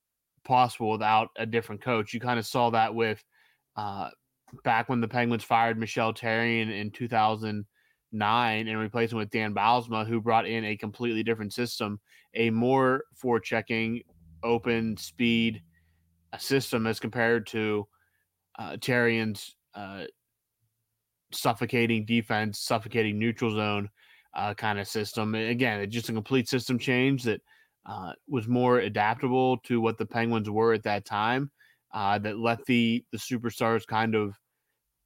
possible 0.45 0.91
without 0.91 1.29
a 1.37 1.47
different 1.47 1.83
coach. 1.83 2.13
You 2.13 2.21
kind 2.21 2.39
of 2.39 2.47
saw 2.47 2.71
that 2.71 2.95
with 2.95 3.23
uh, 3.77 4.11
back 4.63 4.89
when 4.89 5.01
the 5.01 5.09
Penguins 5.09 5.45
fired 5.45 5.79
Michel 5.79 6.13
Therrien 6.13 6.71
in 6.71 6.91
2009 6.91 8.69
and 8.69 8.79
replaced 8.79 9.13
him 9.13 9.19
with 9.19 9.31
Dan 9.31 9.55
Bylsma, 9.55 10.07
who 10.07 10.21
brought 10.21 10.47
in 10.47 10.65
a 10.65 10.77
completely 10.77 11.23
different 11.23 11.53
system, 11.53 12.01
a 12.35 12.51
more 12.51 13.05
forechecking, 13.23 14.03
open 14.45 14.97
speed 14.97 15.63
system 16.39 16.87
as 16.87 17.01
compared 17.01 17.47
to 17.49 17.87
uh, 18.59 18.77
Therrien's 18.81 19.57
uh, 19.75 20.05
suffocating 21.33 22.05
defense, 22.05 22.61
suffocating 22.61 23.19
neutral 23.19 23.55
zone 23.55 23.89
uh, 24.35 24.55
kind 24.55 24.79
of 24.79 24.89
system. 24.89 25.35
Again, 25.35 25.81
it's 25.81 25.95
just 25.95 26.09
a 26.09 26.13
complete 26.13 26.49
system 26.49 26.79
change 26.79 27.23
that 27.25 27.41
uh, 27.87 28.13
was 28.29 28.49
more 28.49 28.79
adaptable 28.79 29.59
to 29.59 29.81
what 29.81 29.99
the 29.99 30.07
Penguins 30.07 30.51
were 30.51 30.73
at 30.73 30.83
that 30.85 31.05
time. 31.05 31.51
Uh, 31.93 32.19
that 32.19 32.39
let 32.39 32.65
the 32.67 33.05
the 33.13 33.19
superstars 33.19 33.87
kind 33.87 34.17
of 34.17 34.35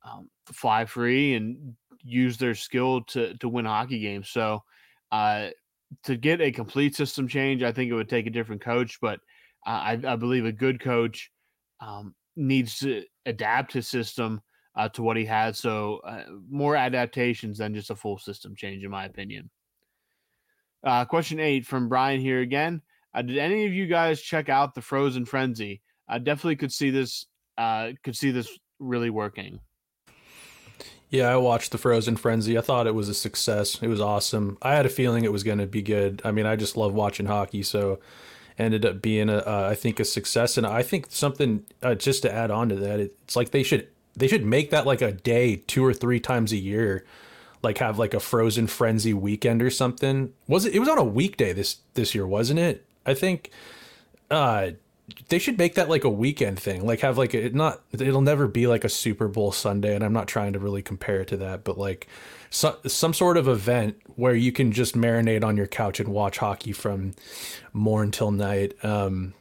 um, 0.04 0.30
fly 0.46 0.86
free 0.86 1.34
and 1.34 1.74
use 2.02 2.38
their 2.38 2.54
skill 2.54 3.02
to 3.02 3.36
to 3.38 3.48
win 3.48 3.66
hockey 3.66 3.98
games. 3.98 4.30
So 4.30 4.62
uh, 5.12 5.48
to 6.04 6.16
get 6.16 6.40
a 6.40 6.52
complete 6.52 6.94
system 6.94 7.28
change, 7.28 7.62
I 7.62 7.72
think 7.72 7.90
it 7.90 7.94
would 7.94 8.08
take 8.08 8.26
a 8.26 8.30
different 8.30 8.62
coach, 8.62 8.98
but 9.00 9.20
I, 9.66 9.98
I 10.06 10.16
believe 10.16 10.44
a 10.44 10.52
good 10.52 10.80
coach 10.80 11.30
um, 11.80 12.14
needs 12.36 12.78
to 12.80 13.04
adapt 13.26 13.72
his 13.72 13.88
system 13.88 14.40
uh, 14.76 14.88
to 14.90 15.02
what 15.02 15.16
he 15.16 15.24
has. 15.24 15.58
So 15.58 16.00
uh, 16.06 16.24
more 16.48 16.76
adaptations 16.76 17.58
than 17.58 17.74
just 17.74 17.90
a 17.90 17.96
full 17.96 18.18
system 18.18 18.54
change, 18.56 18.84
in 18.84 18.90
my 18.90 19.06
opinion. 19.06 19.50
Uh, 20.84 21.04
question 21.04 21.40
eight 21.40 21.66
from 21.66 21.88
Brian 21.88 22.20
here 22.20 22.40
again. 22.40 22.80
Uh, 23.14 23.22
did 23.22 23.38
any 23.38 23.66
of 23.66 23.72
you 23.72 23.86
guys 23.86 24.20
check 24.20 24.48
out 24.48 24.74
the 24.74 24.82
Frozen 24.82 25.24
Frenzy? 25.24 25.82
I 26.08 26.18
definitely 26.18 26.56
could 26.56 26.72
see 26.72 26.90
this. 26.90 27.26
Uh, 27.56 27.90
could 28.04 28.16
see 28.16 28.30
this 28.30 28.56
really 28.78 29.10
working. 29.10 29.58
Yeah, 31.10 31.32
I 31.32 31.36
watched 31.36 31.72
the 31.72 31.78
Frozen 31.78 32.16
Frenzy. 32.16 32.58
I 32.58 32.60
thought 32.60 32.86
it 32.86 32.94
was 32.94 33.08
a 33.08 33.14
success. 33.14 33.78
It 33.80 33.88
was 33.88 34.00
awesome. 34.00 34.58
I 34.60 34.74
had 34.74 34.84
a 34.84 34.90
feeling 34.90 35.24
it 35.24 35.32
was 35.32 35.42
going 35.42 35.58
to 35.58 35.66
be 35.66 35.80
good. 35.80 36.20
I 36.24 36.32
mean, 36.32 36.44
I 36.44 36.54
just 36.56 36.76
love 36.76 36.92
watching 36.92 37.26
hockey, 37.26 37.62
so 37.62 37.98
ended 38.58 38.84
up 38.84 39.00
being 39.00 39.30
a, 39.30 39.38
uh, 39.38 39.68
I 39.70 39.74
think 39.74 40.00
a 40.00 40.04
success. 40.04 40.58
And 40.58 40.66
I 40.66 40.82
think 40.82 41.06
something 41.08 41.64
uh, 41.82 41.94
just 41.94 42.22
to 42.22 42.32
add 42.32 42.50
on 42.50 42.68
to 42.68 42.76
that, 42.76 43.00
it's 43.00 43.36
like 43.36 43.50
they 43.52 43.62
should 43.62 43.88
they 44.16 44.28
should 44.28 44.44
make 44.44 44.70
that 44.70 44.84
like 44.84 45.00
a 45.00 45.12
day 45.12 45.56
two 45.56 45.84
or 45.84 45.94
three 45.94 46.20
times 46.20 46.52
a 46.52 46.56
year, 46.56 47.06
like 47.62 47.78
have 47.78 47.98
like 47.98 48.12
a 48.12 48.20
Frozen 48.20 48.66
Frenzy 48.66 49.14
weekend 49.14 49.62
or 49.62 49.70
something. 49.70 50.34
Was 50.46 50.66
it? 50.66 50.74
It 50.74 50.80
was 50.80 50.88
on 50.88 50.98
a 50.98 51.04
weekday 51.04 51.54
this 51.54 51.78
this 51.94 52.14
year, 52.14 52.26
wasn't 52.26 52.60
it? 52.60 52.84
I 53.06 53.14
think. 53.14 53.50
Uh, 54.30 54.72
they 55.28 55.38
should 55.38 55.58
make 55.58 55.74
that 55.74 55.88
like 55.88 56.04
a 56.04 56.10
weekend 56.10 56.58
thing 56.58 56.84
like 56.84 57.00
have 57.00 57.16
like 57.16 57.34
it 57.34 57.54
not 57.54 57.80
it'll 57.92 58.20
never 58.20 58.46
be 58.46 58.66
like 58.66 58.84
a 58.84 58.88
super 58.88 59.28
bowl 59.28 59.52
sunday 59.52 59.94
and 59.94 60.04
i'm 60.04 60.12
not 60.12 60.26
trying 60.28 60.52
to 60.52 60.58
really 60.58 60.82
compare 60.82 61.20
it 61.20 61.28
to 61.28 61.36
that 61.36 61.64
but 61.64 61.78
like 61.78 62.08
so, 62.50 62.76
some 62.86 63.12
sort 63.12 63.36
of 63.36 63.46
event 63.46 64.00
where 64.16 64.34
you 64.34 64.52
can 64.52 64.72
just 64.72 64.94
marinate 64.94 65.44
on 65.44 65.56
your 65.56 65.66
couch 65.66 66.00
and 66.00 66.08
watch 66.08 66.38
hockey 66.38 66.72
from 66.72 67.14
morn 67.72 68.10
till 68.10 68.30
night. 68.30 68.72
Um, 68.84 69.34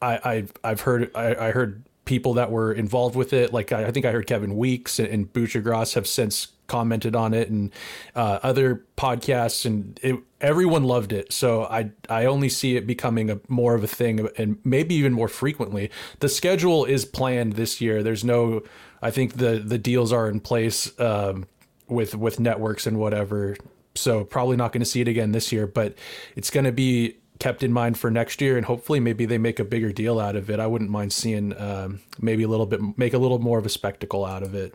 I, 0.00 0.20
I've 0.24 0.52
I've 0.64 0.80
heard 0.82 1.10
I, 1.14 1.34
I 1.34 1.50
heard 1.50 1.84
people 2.08 2.34
that 2.34 2.50
were 2.50 2.72
involved 2.72 3.14
with 3.14 3.32
it. 3.32 3.52
Like 3.52 3.70
I, 3.70 3.84
I 3.84 3.90
think 3.92 4.06
I 4.06 4.12
heard 4.12 4.26
Kevin 4.26 4.56
Weeks 4.56 4.98
and, 4.98 5.08
and 5.08 5.32
Buccigross 5.32 5.94
have 5.94 6.06
since 6.06 6.48
commented 6.66 7.14
on 7.14 7.34
it, 7.34 7.48
and 7.50 7.70
uh, 8.14 8.38
other 8.42 8.84
podcasts, 8.96 9.64
and 9.64 10.00
it, 10.02 10.16
everyone 10.40 10.84
loved 10.84 11.12
it. 11.12 11.32
So 11.32 11.64
I 11.64 11.90
I 12.08 12.24
only 12.24 12.48
see 12.48 12.76
it 12.76 12.86
becoming 12.86 13.30
a 13.30 13.38
more 13.48 13.74
of 13.74 13.84
a 13.84 13.86
thing, 13.86 14.26
and 14.36 14.58
maybe 14.64 14.94
even 14.96 15.12
more 15.12 15.28
frequently. 15.28 15.90
The 16.20 16.28
schedule 16.28 16.84
is 16.84 17.04
planned 17.04 17.52
this 17.52 17.80
year. 17.80 18.02
There's 18.02 18.24
no. 18.24 18.62
I 19.02 19.10
think 19.10 19.36
the 19.36 19.62
the 19.64 19.78
deals 19.78 20.12
are 20.12 20.28
in 20.28 20.40
place. 20.40 20.98
Um, 20.98 21.46
with 21.88 22.14
with 22.14 22.38
networks 22.38 22.86
and 22.86 22.98
whatever. 22.98 23.56
So 23.94 24.24
probably 24.24 24.56
not 24.56 24.72
going 24.72 24.80
to 24.80 24.86
see 24.86 25.00
it 25.00 25.08
again 25.08 25.32
this 25.32 25.50
year, 25.50 25.66
but 25.66 25.94
it's 26.36 26.50
going 26.50 26.64
to 26.64 26.72
be 26.72 27.16
kept 27.38 27.62
in 27.62 27.72
mind 27.72 27.98
for 27.98 28.10
next 28.10 28.40
year, 28.40 28.56
and 28.56 28.66
hopefully 28.66 29.00
maybe 29.00 29.26
they 29.26 29.38
make 29.38 29.58
a 29.58 29.64
bigger 29.64 29.92
deal 29.92 30.18
out 30.18 30.36
of 30.36 30.50
it. 30.50 30.60
I 30.60 30.66
wouldn't 30.66 30.90
mind 30.90 31.12
seeing 31.12 31.58
um, 31.60 32.00
maybe 32.20 32.42
a 32.42 32.48
little 32.48 32.66
bit 32.66 32.80
make 32.98 33.14
a 33.14 33.18
little 33.18 33.38
more 33.38 33.58
of 33.58 33.66
a 33.66 33.68
spectacle 33.68 34.24
out 34.24 34.42
of 34.42 34.54
it. 34.54 34.74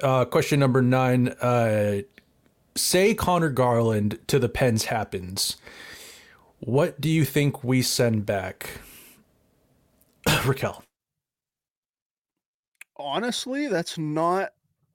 Uh, 0.00 0.24
question 0.24 0.60
number 0.60 0.82
nine. 0.82 1.28
Uh, 1.28 2.02
say 2.74 3.14
Conor 3.14 3.50
Garland 3.50 4.18
to 4.28 4.38
the 4.38 4.48
Pens 4.48 4.86
happens. 4.86 5.56
What 6.60 7.00
do 7.00 7.08
you 7.08 7.24
think 7.24 7.62
we 7.62 7.82
send 7.82 8.26
back? 8.26 8.80
Rakell. 10.26 10.82
Honestly, 12.96 13.68
that's 13.68 13.96
not 13.96 14.50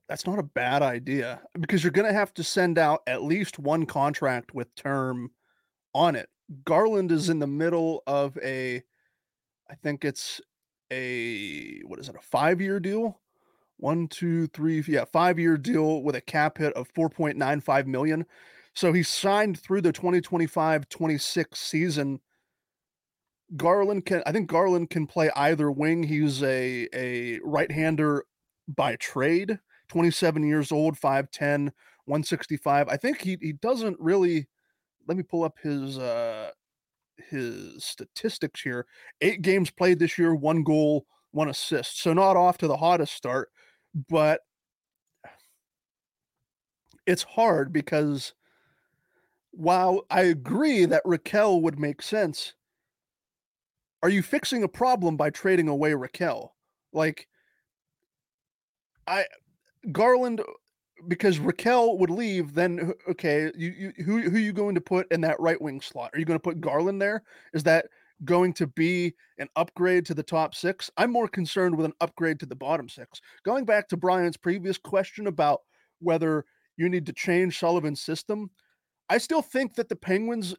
that's 0.08 0.26
not 0.26 0.38
a 0.38 0.42
bad 0.42 0.82
idea 0.82 1.40
because 1.58 1.82
you're 1.82 1.90
going 1.90 2.06
to 2.06 2.12
have 2.12 2.34
to 2.34 2.44
send 2.44 2.78
out 2.78 3.02
at 3.06 3.22
least 3.22 3.58
one 3.58 3.86
contract 3.86 4.54
with 4.54 4.74
term 4.74 5.30
on 5.94 6.16
it. 6.16 6.28
Garland 6.64 7.10
is 7.10 7.28
in 7.28 7.38
the 7.38 7.46
middle 7.46 8.02
of 8.06 8.36
a 8.42 8.82
I 9.70 9.74
think 9.82 10.04
it's 10.04 10.40
a 10.90 11.80
what 11.86 11.98
is 11.98 12.08
it, 12.08 12.16
a 12.16 12.22
five 12.22 12.60
year 12.60 12.80
deal? 12.80 13.20
One, 13.78 14.08
two, 14.08 14.46
three, 14.48 14.84
yeah, 14.86 15.04
five 15.04 15.38
year 15.38 15.56
deal 15.56 16.02
with 16.02 16.14
a 16.14 16.20
cap 16.20 16.58
hit 16.58 16.72
of 16.74 16.92
4.95 16.94 17.86
million. 17.86 18.24
So 18.74 18.92
he 18.92 19.02
signed 19.02 19.58
through 19.58 19.82
the 19.82 19.92
2025 19.92 20.88
26 20.88 21.58
season. 21.58 22.20
Garland 23.56 24.06
can, 24.06 24.22
I 24.26 24.32
think 24.32 24.48
Garland 24.48 24.90
can 24.90 25.06
play 25.06 25.30
either 25.36 25.70
wing. 25.70 26.02
He's 26.02 26.42
a, 26.42 26.88
a 26.94 27.40
right 27.44 27.70
hander 27.70 28.24
by 28.68 28.96
trade, 28.96 29.58
27 29.88 30.42
years 30.44 30.72
old, 30.72 30.98
5'10, 30.98 31.70
165. 32.06 32.88
I 32.88 32.96
think 32.96 33.20
he, 33.20 33.36
he 33.40 33.52
doesn't 33.52 33.96
really, 34.00 34.48
let 35.06 35.16
me 35.16 35.22
pull 35.22 35.44
up 35.44 35.54
his, 35.62 35.98
uh, 35.98 36.50
his 37.30 37.84
statistics 37.84 38.60
here. 38.60 38.86
Eight 39.20 39.42
games 39.42 39.70
played 39.70 39.98
this 39.98 40.18
year, 40.18 40.34
one 40.34 40.62
goal, 40.62 41.06
one 41.32 41.48
assist. 41.48 42.00
So 42.00 42.12
not 42.12 42.36
off 42.36 42.58
to 42.58 42.68
the 42.68 42.76
hottest 42.76 43.14
start, 43.14 43.50
but 44.08 44.40
it's 47.06 47.22
hard 47.22 47.72
because 47.72 48.34
while 49.50 50.04
I 50.10 50.22
agree 50.22 50.84
that 50.86 51.04
Rakell 51.04 51.62
would 51.62 51.78
make 51.78 52.02
sense, 52.02 52.54
are 54.02 54.08
you 54.08 54.22
fixing 54.22 54.62
a 54.62 54.68
problem 54.68 55.16
by 55.16 55.30
trading 55.30 55.68
away 55.68 55.92
Rakell? 55.92 56.50
Like, 56.92 57.26
I 59.06 59.24
Garland 59.92 60.40
because 61.08 61.38
Rakell 61.38 61.98
would 61.98 62.10
leave, 62.10 62.54
then 62.54 62.92
okay, 63.08 63.50
you, 63.56 63.92
you 63.96 64.04
who 64.04 64.22
who 64.22 64.36
are 64.36 64.40
you 64.40 64.52
going 64.52 64.74
to 64.74 64.80
put 64.80 65.10
in 65.12 65.20
that 65.22 65.40
right 65.40 65.60
wing 65.60 65.80
slot? 65.80 66.10
Are 66.12 66.18
you 66.18 66.24
going 66.24 66.38
to 66.38 66.42
put 66.42 66.60
Garland 66.60 67.00
there? 67.00 67.22
Is 67.52 67.62
that 67.64 67.86
going 68.24 68.52
to 68.54 68.66
be 68.66 69.14
an 69.38 69.48
upgrade 69.56 70.06
to 70.06 70.14
the 70.14 70.22
top 70.22 70.54
six? 70.54 70.90
I'm 70.96 71.10
more 71.10 71.28
concerned 71.28 71.76
with 71.76 71.86
an 71.86 71.94
upgrade 72.00 72.40
to 72.40 72.46
the 72.46 72.54
bottom 72.54 72.88
six. 72.88 73.20
Going 73.44 73.64
back 73.64 73.88
to 73.88 73.96
Brian's 73.96 74.36
previous 74.36 74.78
question 74.78 75.26
about 75.26 75.60
whether 76.00 76.44
you 76.76 76.88
need 76.88 77.06
to 77.06 77.12
change 77.12 77.58
Sullivan's 77.58 78.00
system, 78.00 78.50
I 79.08 79.18
still 79.18 79.42
think 79.42 79.74
that 79.74 79.88
the 79.88 79.96
Penguins, 79.96 80.54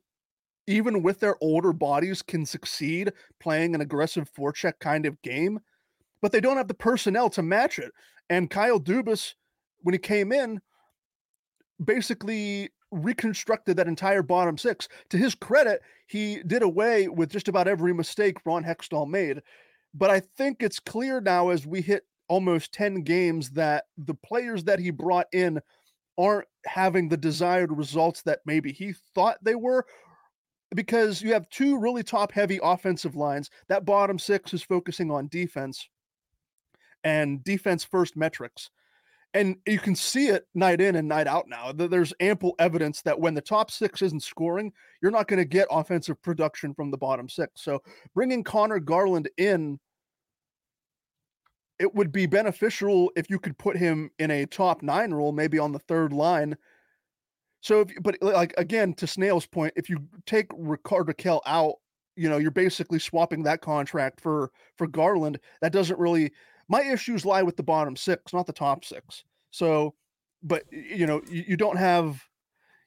even 0.67 1.01
with 1.01 1.19
their 1.19 1.35
older 1.41 1.73
bodies, 1.73 2.21
can 2.21 2.45
succeed 2.45 3.11
playing 3.39 3.75
an 3.75 3.81
aggressive 3.81 4.31
forecheck 4.33 4.73
kind 4.79 5.05
of 5.05 5.21
game, 5.21 5.59
but 6.21 6.31
they 6.31 6.39
don't 6.39 6.57
have 6.57 6.67
the 6.67 6.73
personnel 6.73 7.29
to 7.31 7.41
match 7.41 7.79
it. 7.79 7.91
And 8.29 8.49
Kyle 8.49 8.79
Dubas, 8.79 9.33
when 9.85 9.93
he 9.93 9.99
came 9.99 10.31
in, 10.31 10.59
basically 11.83 12.71
reconstructed 12.89 13.77
that 13.77 13.87
entire 13.87 14.23
bottom 14.23 14.57
six. 14.57 14.87
To 15.11 15.17
his 15.17 15.35
credit, 15.35 15.81
he 16.07 16.41
did 16.47 16.63
away 16.63 17.07
with 17.07 17.29
just 17.29 17.49
about 17.49 17.67
every 17.67 17.93
mistake 17.93 18.37
Ron 18.45 18.63
Hextall 18.63 19.07
made. 19.07 19.43
But 19.93 20.09
I 20.09 20.21
think 20.21 20.63
it's 20.63 20.79
clear 20.79 21.21
now 21.21 21.49
as 21.49 21.67
we 21.67 21.81
hit 21.81 22.03
almost 22.27 22.73
10 22.73 23.03
games 23.03 23.51
that 23.51 23.83
the 23.95 24.15
players 24.15 24.63
that 24.63 24.79
he 24.79 24.89
brought 24.89 25.27
in 25.33 25.61
aren't 26.17 26.47
having 26.65 27.07
the 27.07 27.17
desired 27.17 27.71
results 27.71 28.23
that 28.23 28.39
maybe 28.43 28.71
he 28.71 28.91
thought 29.13 29.37
they 29.43 29.53
were 29.53 29.85
because 30.73 31.21
you 31.21 31.31
have 31.31 31.47
two 31.49 31.77
really 31.77 32.01
top 32.01 32.31
heavy 32.31 32.59
offensive 32.63 33.15
lines. 33.15 33.51
That 33.69 33.85
bottom 33.85 34.17
six 34.17 34.51
is 34.51 34.63
focusing 34.63 35.11
on 35.11 35.27
defense 35.27 35.87
and 37.03 37.43
defense 37.43 37.83
first 37.83 38.17
metrics. 38.17 38.71
And 39.35 39.57
you 39.67 39.79
can 39.79 39.95
see 39.95 40.29
it 40.29 40.47
night 40.55 40.79
in 40.79 40.95
and 40.95 41.09
night 41.09 41.27
out 41.27 41.49
now. 41.49 41.73
There's 41.73 42.13
ample 42.21 42.55
evidence 42.57 43.01
that 43.01 43.19
when 43.19 43.33
the 43.33 43.41
top 43.41 43.69
six 43.69 44.01
isn't 44.01 44.23
scoring, 44.23 44.71
you're 45.01 45.11
not 45.11 45.27
going 45.27 45.39
to 45.39 45.45
get 45.45 45.67
offensive 45.69 46.21
production 46.21 46.73
from 46.73 46.89
the 46.89 46.97
bottom 46.97 47.27
six. 47.27 47.61
So 47.61 47.83
bringing 48.13 48.45
Conor 48.45 48.79
Garland 48.79 49.29
in 49.37 49.77
it 51.79 51.93
would 51.93 52.13
be 52.13 52.25
beneficial 52.25 53.11
if 53.15 53.29
you 53.29 53.37
could 53.37 53.57
put 53.57 53.75
him 53.75 54.09
in 54.19 54.31
a 54.31 54.45
top 54.45 54.81
nine 54.81 55.13
role, 55.13 55.33
maybe 55.33 55.59
on 55.59 55.73
the 55.73 55.79
third 55.79 56.13
line. 56.13 56.55
So, 57.61 57.81
if, 57.81 57.91
but 58.01 58.17
like 58.21 58.53
again, 58.57 58.93
to 58.93 59.07
Snail's 59.07 59.45
point, 59.45 59.73
if 59.75 59.89
you 59.89 59.99
take 60.25 60.49
Rickard 60.55 61.07
Rakell 61.07 61.41
out, 61.45 61.75
you 62.15 62.29
know, 62.29 62.37
you're 62.37 62.51
basically 62.51 62.99
swapping 62.99 63.43
that 63.43 63.61
contract 63.61 64.21
for 64.21 64.51
for 64.77 64.87
Garland. 64.87 65.39
That 65.61 65.73
doesn't 65.73 65.99
really. 65.99 66.31
My 66.67 66.83
issues 66.83 67.25
lie 67.25 67.43
with 67.43 67.57
the 67.57 67.63
bottom 67.63 67.95
six, 67.95 68.33
not 68.33 68.47
the 68.47 68.53
top 68.53 68.85
six. 68.85 69.23
So, 69.51 69.95
but 70.43 70.63
you 70.71 71.05
know, 71.05 71.21
you, 71.29 71.43
you 71.49 71.57
don't 71.57 71.77
have 71.77 72.21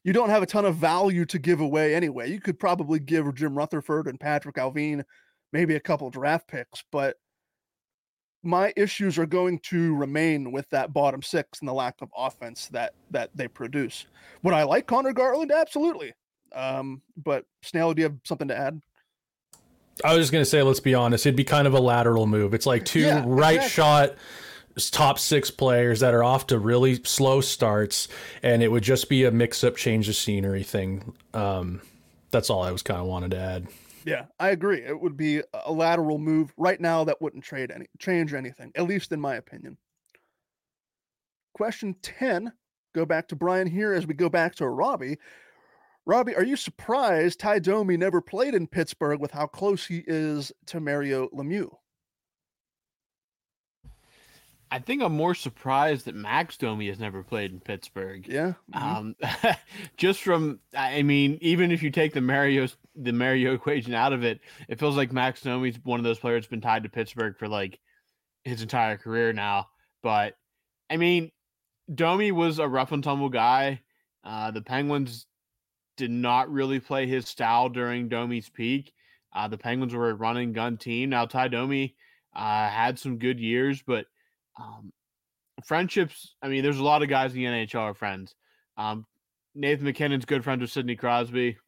you 0.05 0.13
don't 0.13 0.31
have 0.31 0.43
a 0.43 0.47
ton 0.47 0.65
of 0.65 0.77
value 0.77 1.25
to 1.27 1.39
give 1.39 1.61
away 1.61 1.95
anyway. 1.95 2.31
You 2.31 2.41
could 2.41 2.59
probably 2.59 2.99
give 2.99 3.35
Jim 3.35 3.57
Rutherford 3.57 4.07
and 4.07 4.19
Patrik 4.19 4.55
Allvin 4.55 5.05
maybe 5.53 5.75
a 5.75 5.81
couple 5.81 6.11
draft 6.11 6.49
picks, 6.49 6.85
but 6.93 7.17
my 8.43 8.73
issues 8.77 9.19
are 9.19 9.27
going 9.27 9.59
to 9.59 9.95
remain 9.97 10.53
with 10.53 10.69
that 10.71 10.93
bottom 10.93 11.23
six 11.23 11.61
and 11.61 11.69
the 11.69 11.73
lack 11.73 11.97
of 12.01 12.09
offense 12.17 12.69
that 12.69 12.95
that 13.11 13.31
they 13.35 13.49
produce. 13.49 14.07
Would 14.43 14.55
I 14.55 14.63
like 14.63 14.87
Conor 14.87 15.13
Garland? 15.13 15.53
Absolutely. 15.53 16.13
Um, 16.55 17.03
but 17.23 17.45
Snail, 17.63 17.93
do 17.93 18.01
you 18.01 18.09
have 18.09 18.19
something 18.25 18.49
to 18.49 18.57
add? 18.57 18.81
I 20.05 20.15
was 20.15 20.25
just 20.25 20.33
gonna 20.33 20.45
say, 20.45 20.63
let's 20.63 20.81
be 20.81 20.95
honest, 20.95 21.27
it'd 21.27 21.37
be 21.37 21.45
kind 21.45 21.67
of 21.67 21.75
a 21.75 21.81
lateral 21.81 22.27
move. 22.27 22.55
It's 22.55 22.67
like 22.67 22.85
two 22.85 23.01
yeah, 23.01 23.25
right 23.27 23.57
exactly. 23.57 23.71
shot 23.71 24.15
top 24.91 25.19
six 25.19 25.51
players 25.51 26.01
that 26.01 26.15
are 26.15 26.23
off 26.23 26.47
to 26.49 26.59
really 26.59 27.03
slow 27.05 27.41
starts, 27.41 28.09
and 28.43 28.63
it 28.63 28.71
would 28.71 28.83
just 28.83 29.09
be 29.09 29.25
a 29.25 29.31
mix 29.31 29.65
up, 29.65 29.77
change 29.77 30.09
of 30.09 30.15
scenery 30.15 30.63
thing. 30.63 31.15
Um, 31.35 31.81
that's 32.31 32.51
all 32.51 32.63
I 32.63 32.71
was 32.71 32.83
kind 32.83 33.01
of 33.01 33.07
wanted 33.07 33.33
to 33.33 33.39
add. 33.39 33.67
Yeah, 34.05 34.27
I 34.39 34.51
agree. 34.51 34.83
It 34.83 34.99
would 34.99 35.17
be 35.17 35.43
a 35.67 35.73
lateral 35.73 36.19
move 36.19 36.53
right 36.57 36.81
now 36.81 37.05
that 37.05 37.21
wouldn't 37.21 37.45
trade 37.45 37.71
any 37.71 37.87
change 37.99 38.33
anything, 38.33 38.73
at 38.75 38.87
least 38.87 39.13
in 39.13 39.21
my 39.21 39.35
opinion. 39.35 39.77
Question 41.55 41.97
10, 42.03 42.53
go 42.95 43.05
back 43.05 43.29
to 43.29 43.37
Brian 43.37 43.67
here 43.67 43.93
as 43.93 44.07
we 44.07 44.15
go 44.15 44.29
back 44.29 44.55
to 44.57 44.69
Robbie. 44.69 45.19
Robbie, 46.09 46.35
are 46.35 46.45
you 46.45 46.57
surprised 46.57 47.39
Ty 47.39 47.59
Domi 47.59 47.99
never 47.99 48.23
played 48.23 48.55
in 48.55 48.67
Pittsburgh 48.67 49.21
with 49.21 49.31
how 49.31 49.47
close 49.47 49.85
he 49.85 50.03
is 50.07 50.51
to 50.65 50.81
Mario 50.81 51.29
Lemieux? 51.29 51.71
I 54.71 54.79
think 54.79 55.03
I'm 55.03 55.15
more 55.15 55.35
surprised 55.35 56.07
that 56.07 56.15
Max 56.15 56.57
Domi 56.57 56.89
has 56.89 56.99
never 56.99 57.23
played 57.23 57.53
in 57.53 57.61
Pittsburgh. 57.61 58.27
Yeah. 58.27 58.55
Mm-hmm. 58.75 58.97
Um, 58.97 59.17
just 59.99 60.23
from, 60.23 60.61
I 60.75 61.03
mean, 61.03 61.37
even 61.43 61.71
if 61.71 61.83
you 61.83 61.91
take 61.91 62.15
the 62.15 62.23
Mario 62.23 62.69
the 62.97 63.13
Mario 63.13 63.53
equation 63.53 63.93
out 63.93 64.15
of 64.15 64.25
it, 64.25 64.41
it 64.67 64.81
feels 64.81 64.97
like 64.97 65.13
Max 65.13 65.43
Domi's 65.43 65.79
one 65.85 66.01
of 66.01 66.05
those 66.05 66.19
players 66.19 66.45
that's 66.45 66.51
been 66.51 66.63
tied 66.63 66.85
to 66.85 66.89
Pittsburgh 66.89 67.37
for 67.37 67.49
like 67.49 67.79
his 68.45 68.63
entire 68.63 68.97
career 68.97 69.35
now. 69.35 69.67
But 70.03 70.37
I 70.89 70.97
mean, 70.97 71.33
Domi 71.95 72.33
was 72.33 72.59
a 72.59 72.67
rough 72.67 72.93
and 72.93 73.05
tumble 73.05 73.29
guy. 73.29 73.83
Uh, 74.25 74.51
the 74.51 74.63
Penguins 74.63 75.27
did 75.99 76.11
not 76.11 76.51
really 76.51 76.81
play 76.81 77.07
his 77.07 77.29
style 77.29 77.69
during 77.69 78.09
Domi's 78.09 78.49
peak. 78.49 78.95
Uh, 79.35 79.49
the 79.49 79.59
Penguins 79.59 79.93
were 79.93 80.09
a 80.09 80.15
running 80.15 80.55
gun 80.55 80.79
team. 80.79 81.11
Now 81.11 81.27
Ty 81.27 81.49
Domi 81.49 81.95
uh, 82.35 82.69
had 82.69 82.99
some 82.99 83.19
good 83.19 83.39
years, 83.39 83.83
but 83.87 84.07
um, 84.59 84.93
friendships. 85.65 86.35
I 86.41 86.49
mean, 86.49 86.63
there's 86.63 86.79
a 86.79 86.85
lot 86.85 87.03
of 87.03 87.09
guys 87.09 87.35
in 87.35 87.41
the 87.41 87.45
NHL 87.45 87.81
are 87.81 87.95
friends. 87.95 88.35
Um, 88.79 89.05
Nathan 89.55 89.85
MacKinnon's 89.85 90.25
good 90.25 90.45
friends 90.45 90.63
with 90.63 90.71
Sidney 90.71 90.97
Crosby. 90.97 91.59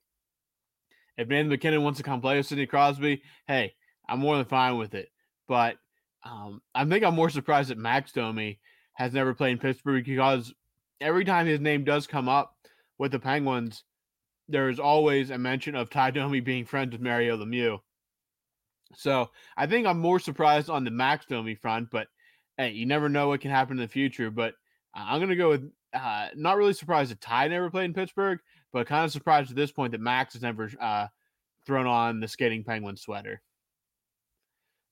If 1.19 1.29
Nathan 1.29 1.49
MacKinnon 1.49 1.83
wants 1.83 1.99
to 1.99 2.03
come 2.05 2.21
play 2.21 2.37
with 2.37 2.47
Sidney 2.47 2.67
Crosby, 2.67 3.23
hey, 3.47 3.75
I'm 4.09 4.21
more 4.21 4.37
than 4.37 4.47
fine 4.47 4.79
with 4.79 4.95
it. 4.95 5.11
But 5.49 5.77
um, 6.25 6.63
I 6.75 6.85
think 6.85 7.05
I'm 7.05 7.15
more 7.15 7.31
surprised 7.31 7.71
that 7.71 7.79
Max 7.79 8.13
Domi 8.13 8.59
has 8.95 9.13
never 9.13 9.35
played 9.35 9.53
in 9.53 9.59
Pittsburgh 9.59 10.05
because 10.05 10.55
every 11.01 11.25
time 11.25 11.47
his 11.47 11.61
name 11.61 11.85
does 11.85 12.07
come 12.07 12.29
up 12.29 12.55
with 12.99 13.13
the 13.13 13.19
Penguins, 13.19 13.85
there 14.51 14.69
is 14.69 14.79
always 14.79 15.31
a 15.31 15.39
mention 15.39 15.75
of 15.75 15.91
Ty 15.91 16.13
Domi 16.13 16.41
being 16.41 16.65
friends 16.65 16.93
with 16.93 17.01
Mario 17.01 17.37
Lemieux. 17.37 17.81
So 18.97 19.31
I 19.57 19.67
think 19.67 19.87
I'm 19.87 20.01
more 20.01 20.19
surprised 20.19 20.69
on 20.69 20.85
the 20.85 20.91
Max 20.91 21.27
Domi 21.27 21.55
front, 21.55 21.91
but 21.91 22.09
hey, 22.57 22.71
you 22.71 22.87
never 22.87 23.09
know 23.09 23.29
what 23.29 23.41
can 23.41 23.51
happen 23.51 23.79
in 23.79 23.83
the 23.83 23.89
future. 23.89 24.31
But 24.31 24.55
uh, 24.97 25.05
I'm 25.07 25.21
going 25.21 25.31
to 25.31 25.37
go 25.37 25.51
with 25.51 25.71
uh, 25.95 26.29
not 26.35 26.57
really 26.57 26.73
surprised 26.73 27.11
that 27.11 27.21
Ty 27.21 27.49
never 27.49 27.71
played 27.71 27.87
in 27.87 27.95
Pittsburgh, 27.95 28.39
but 28.73 28.87
kind 28.87 29.05
of 29.05 29.13
surprised 29.13 29.51
at 29.51 29.57
this 29.57 29.73
point 29.73 29.93
that 29.93 30.01
Max 30.01 30.35
has 30.35 30.43
never 30.43 30.71
uh, 30.81 31.07
thrown 31.67 31.87
on 31.87 32.21
the 32.21 32.29
skating 32.29 32.65
penguin 32.65 32.97
sweater. 32.97 33.41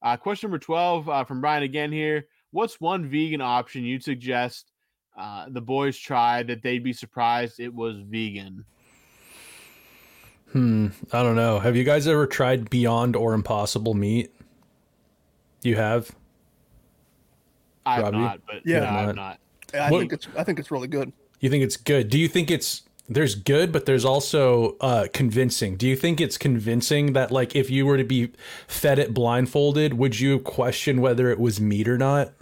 Uh, 0.03 0.17
question 0.17 0.49
number 0.49 0.59
12 0.59 1.09
uh, 1.09 1.25
from 1.25 1.41
Brian 1.41 1.65
again 1.65 1.91
here. 1.91 2.27
What's 2.51 2.81
one 2.81 3.09
vegan 3.09 3.41
option 3.41 3.85
you'd 3.85 4.05
suggest 4.05 4.71
uh, 5.19 5.47
the 5.49 5.61
boys 5.61 5.99
try 5.99 6.43
that 6.45 6.63
they'd 6.63 6.85
be 6.85 6.93
surprised 6.93 7.59
it 7.59 7.75
was 7.75 7.97
vegan? 8.07 8.65
Hmm. 10.53 10.89
I 11.13 11.23
don't 11.23 11.37
know. 11.37 11.59
Have 11.59 11.77
you 11.77 11.85
guys 11.85 12.07
ever 12.09 12.27
tried 12.27 12.71
Beyond 12.71 13.17
or 13.17 13.35
Impossible 13.35 13.95
meat? 13.95 14.33
You 15.63 15.77
have? 15.77 16.11
I've 17.85 18.03
Robbie? 18.05 18.19
not, 18.19 18.41
but 18.47 18.57
Yeah. 18.65 18.77
yeah, 18.77 18.91
Not. 18.91 19.09
I've 19.09 19.17
not. 19.17 19.39
I 19.75 19.91
What- 19.91 19.99
think 20.01 20.13
it's 20.13 20.29
I 20.37 20.45
think 20.45 20.59
it's 20.59 20.71
really 20.71 20.89
good. 20.89 21.13
You 21.41 21.51
think 21.51 21.63
it's 21.65 21.77
good? 21.77 22.09
Do 22.09 22.19
you 22.19 22.29
think 22.29 22.51
it's 22.51 22.83
there's 23.11 23.35
good, 23.35 23.73
but 23.73 23.87
there's 23.87 24.05
also 24.05 24.77
uh, 24.81 25.07
convincing? 25.15 25.77
Do 25.77 25.87
you 25.89 25.97
think 25.97 26.21
it's 26.21 26.37
convincing 26.37 27.13
that 27.15 27.31
like 27.31 27.55
if 27.57 27.71
you 27.71 27.87
were 27.87 27.97
to 27.97 28.05
be 28.05 28.31
fed 28.67 28.99
it 28.99 29.15
blindfolded, 29.15 29.95
would 29.95 30.19
you 30.21 30.39
question 30.41 31.01
whether 31.01 31.31
it 31.31 31.39
was 31.39 31.61
meat 31.61 31.89
or 31.89 31.97
not? 31.99 32.33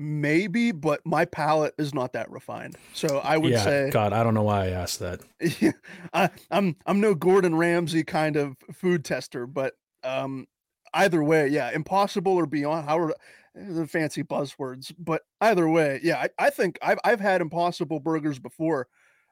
Maybe, 0.00 0.70
but 0.70 1.04
my 1.04 1.24
palate 1.24 1.74
is 1.76 1.92
not 1.92 2.12
that 2.12 2.30
refined. 2.30 2.76
So 2.92 3.18
I 3.18 3.36
would 3.36 3.50
yeah. 3.50 3.64
say 3.64 3.90
God, 3.90 4.12
I 4.12 4.22
don't 4.22 4.32
know 4.32 4.44
why 4.44 4.66
I 4.66 4.68
asked 4.68 5.00
that. 5.00 5.20
I, 6.14 6.30
I'm 6.52 6.76
I'm 6.86 7.00
no 7.00 7.16
Gordon 7.16 7.56
Ramsay 7.56 8.04
kind 8.04 8.36
of 8.36 8.56
food 8.72 9.04
tester, 9.04 9.44
but 9.44 9.74
um, 10.04 10.46
either 10.94 11.20
way, 11.24 11.48
yeah, 11.48 11.72
impossible 11.72 12.34
or 12.34 12.46
beyond. 12.46 12.88
However, 12.88 13.12
the 13.56 13.88
fancy 13.88 14.22
buzzwords, 14.22 14.94
but 15.00 15.22
either 15.40 15.68
way, 15.68 15.98
yeah, 16.00 16.18
I, 16.38 16.46
I 16.46 16.50
think 16.50 16.78
I've 16.80 17.00
I've 17.02 17.18
had 17.18 17.40
impossible 17.40 17.98
burgers 17.98 18.38
before, 18.38 18.86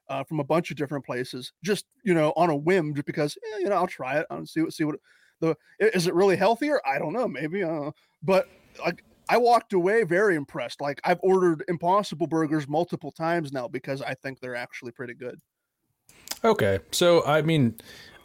uh, 0.09 0.25
from 0.25 0.41
a 0.41 0.45
bunch 0.45 0.73
of 0.73 0.77
different 0.77 1.07
places, 1.07 1.53
just 1.63 1.85
you 2.03 2.13
know 2.13 2.33
on 2.37 2.51
a 2.51 2.57
whim, 2.57 2.93
just 2.93 3.07
because 3.07 3.39
eh, 3.55 3.59
you 3.61 3.69
know 3.69 3.77
I'll 3.77 3.87
try 3.87 4.19
it, 4.19 4.27
I'll 4.31 4.45
see 4.47 4.63
what 4.63 4.73
see 4.73 4.83
what 4.83 4.97
the 5.41 5.57
is 5.79 6.09
it 6.09 6.15
really 6.15 6.35
healthier? 6.35 6.81
I 6.85 6.99
don't 6.99 7.13
know, 7.13 7.29
maybe, 7.29 7.63
uh, 7.63 7.93
but 8.21 8.49
like. 8.85 9.05
I 9.29 9.39
walked 9.39 9.73
away 9.73 10.05
very 10.05 10.37
impressed. 10.37 10.81
Like 10.81 11.01
I've 11.05 11.21
ordered 11.23 11.65
impossible 11.69 12.27
burgers 12.27 12.69
multiple 12.69 13.11
times 13.11 13.53
now 13.53 13.69
because 13.69 14.03
I 14.03 14.15
think 14.15 14.41
they're 14.41 14.57
actually 14.57 14.93
pretty 14.93 15.15
good. 15.15 15.41
Okay. 16.45 16.81
So 16.93 17.25
I 17.25 17.43
mean 17.43 17.77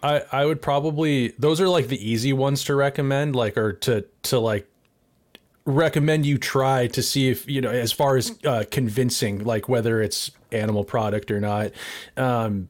I 0.04 0.24
I 0.32 0.46
would 0.46 0.62
probably 0.62 1.30
those 1.40 1.60
are 1.60 1.70
like 1.70 1.88
the 1.88 2.10
easy 2.10 2.34
ones 2.34 2.64
to 2.66 2.76
recommend 2.76 3.36
like 3.36 3.58
or 3.58 3.74
to 3.74 4.06
to 4.24 4.40
like 4.40 4.68
recommend 5.66 6.26
you 6.26 6.38
try 6.38 6.88
to 6.88 7.02
see 7.02 7.30
if 7.30 7.48
you 7.50 7.62
know 7.62 7.70
as 7.70 7.92
far 7.92 8.18
as 8.18 8.38
uh 8.46 8.64
convincing 8.70 9.44
like 9.44 9.70
whether 9.70 10.02
it's 10.02 10.32
animal 10.52 10.84
product 10.84 11.32
or 11.32 11.40
not. 11.40 11.72
Um 12.18 12.70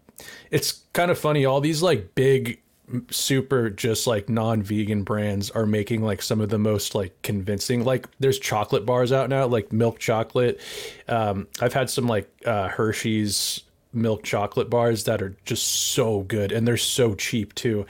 it's 0.52 0.84
kind 0.94 1.12
of 1.12 1.18
funny 1.18 1.46
all 1.46 1.60
these 1.62 1.82
like 1.82 2.16
big 2.16 2.62
super 3.10 3.70
just 3.70 4.08
like 4.08 4.30
non-vegan 4.30 5.04
brands 5.04 5.50
are 5.52 5.66
making 5.66 6.04
like 6.04 6.22
some 6.22 6.42
of 6.42 6.50
the 6.50 6.58
most 6.58 6.96
like 6.96 7.20
convincing 7.22 7.84
like 7.84 8.08
there's 8.20 8.40
chocolate 8.40 8.86
bars 8.86 9.12
out 9.12 9.30
now 9.30 9.46
like 9.46 9.72
milk 9.72 10.00
chocolate. 10.00 10.60
Um 11.08 11.48
i've 11.60 11.74
had 11.74 11.90
some 11.90 12.08
like 12.08 12.30
uh 12.46 12.68
hershey's 12.68 13.62
milk 13.94 14.24
chocolate 14.24 14.70
bars 14.70 15.04
that 15.06 15.22
are 15.22 15.36
just 15.46 15.66
so 15.94 16.22
good 16.22 16.52
and 16.52 16.68
they're 16.68 16.78
so 16.78 17.16
cheap 17.16 17.54
too. 17.56 17.86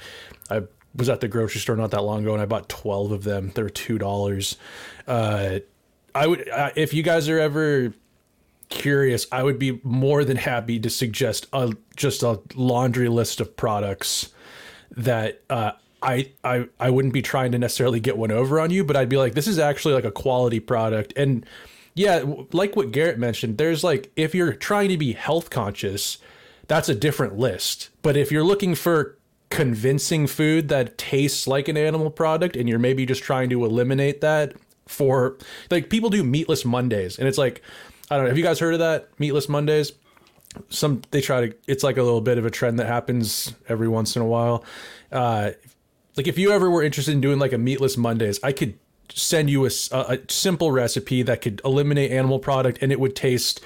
I 0.49 0.63
was 0.95 1.09
at 1.09 1.21
the 1.21 1.27
grocery 1.27 1.61
store 1.61 1.75
not 1.75 1.91
that 1.91 2.01
long 2.03 2.21
ago 2.23 2.33
and 2.33 2.41
i 2.41 2.45
bought 2.45 2.67
12 2.69 3.11
of 3.11 3.23
them. 3.23 3.51
They're 3.55 3.69
two 3.69 3.97
dollars. 3.97 4.57
Uh 5.07 5.59
i 6.13 6.27
would 6.27 6.47
uh, 6.49 6.71
if 6.75 6.93
you 6.93 7.03
guys 7.03 7.29
are 7.29 7.39
ever 7.39 7.93
curious 8.69 9.27
i 9.31 9.43
would 9.43 9.59
be 9.59 9.79
more 9.83 10.23
than 10.23 10.37
happy 10.37 10.79
to 10.79 10.89
suggest 10.89 11.45
a 11.53 11.73
just 11.95 12.23
a 12.23 12.39
laundry 12.55 13.09
list 13.09 13.41
of 13.41 13.55
products 13.57 14.29
that 14.97 15.41
uh, 15.49 15.71
I, 16.01 16.31
I 16.43 16.67
I 16.79 16.89
wouldn't 16.89 17.13
be 17.13 17.21
trying 17.21 17.51
to 17.51 17.59
necessarily 17.59 17.99
get 17.99 18.17
one 18.17 18.31
over 18.31 18.59
on 18.59 18.71
you, 18.71 18.83
but 18.83 18.95
I'd 18.95 19.09
be 19.09 19.17
like, 19.17 19.33
this 19.33 19.47
is 19.47 19.59
actually 19.59 19.93
like 19.93 20.03
a 20.03 20.11
quality 20.11 20.59
product. 20.59 21.13
And 21.15 21.45
yeah, 21.93 22.23
like 22.51 22.75
what 22.75 22.91
Garrett 22.91 23.19
mentioned, 23.19 23.57
there's 23.57 23.83
like 23.83 24.11
if 24.15 24.33
you're 24.33 24.53
trying 24.53 24.89
to 24.89 24.97
be 24.97 25.13
health 25.13 25.49
conscious, 25.49 26.17
that's 26.67 26.89
a 26.89 26.95
different 26.95 27.37
list. 27.37 27.89
But 28.01 28.17
if 28.17 28.31
you're 28.31 28.43
looking 28.43 28.75
for 28.75 29.17
convincing 29.49 30.27
food 30.27 30.69
that 30.69 30.97
tastes 30.97 31.45
like 31.45 31.67
an 31.67 31.75
animal 31.75 32.09
product 32.09 32.55
and 32.55 32.69
you're 32.69 32.79
maybe 32.79 33.05
just 33.05 33.21
trying 33.21 33.49
to 33.49 33.65
eliminate 33.65 34.21
that 34.21 34.53
for 34.87 35.37
like 35.69 35.89
people 35.89 36.09
do 36.09 36.23
meatless 36.23 36.63
Mondays 36.63 37.19
and 37.19 37.27
it's 37.27 37.37
like 37.37 37.61
I 38.09 38.15
don't 38.15 38.25
know, 38.25 38.29
have 38.29 38.37
you 38.37 38.43
guys 38.43 38.59
heard 38.59 38.73
of 38.73 38.79
that? 38.79 39.09
Meatless 39.19 39.47
Mondays? 39.47 39.93
Some 40.69 41.01
they 41.11 41.21
try 41.21 41.47
to 41.47 41.55
it's 41.67 41.83
like 41.83 41.97
a 41.97 42.03
little 42.03 42.21
bit 42.21 42.37
of 42.37 42.45
a 42.45 42.51
trend 42.51 42.79
that 42.79 42.87
happens 42.87 43.53
every 43.67 43.87
once 43.87 44.15
in 44.15 44.21
a 44.21 44.25
while. 44.25 44.63
Uh 45.11 45.51
like 46.17 46.27
if 46.27 46.37
you 46.37 46.51
ever 46.51 46.69
were 46.69 46.83
interested 46.83 47.13
in 47.13 47.21
doing 47.21 47.39
like 47.39 47.53
a 47.53 47.57
meatless 47.57 47.97
mondays 47.97 48.39
i 48.43 48.51
could 48.51 48.77
send 49.13 49.49
you 49.49 49.65
a, 49.65 49.69
a 49.91 50.19
simple 50.29 50.71
recipe 50.71 51.21
that 51.21 51.41
could 51.41 51.61
eliminate 51.65 52.11
animal 52.11 52.39
product 52.39 52.77
and 52.81 52.91
it 52.91 52.99
would 52.99 53.15
taste 53.15 53.61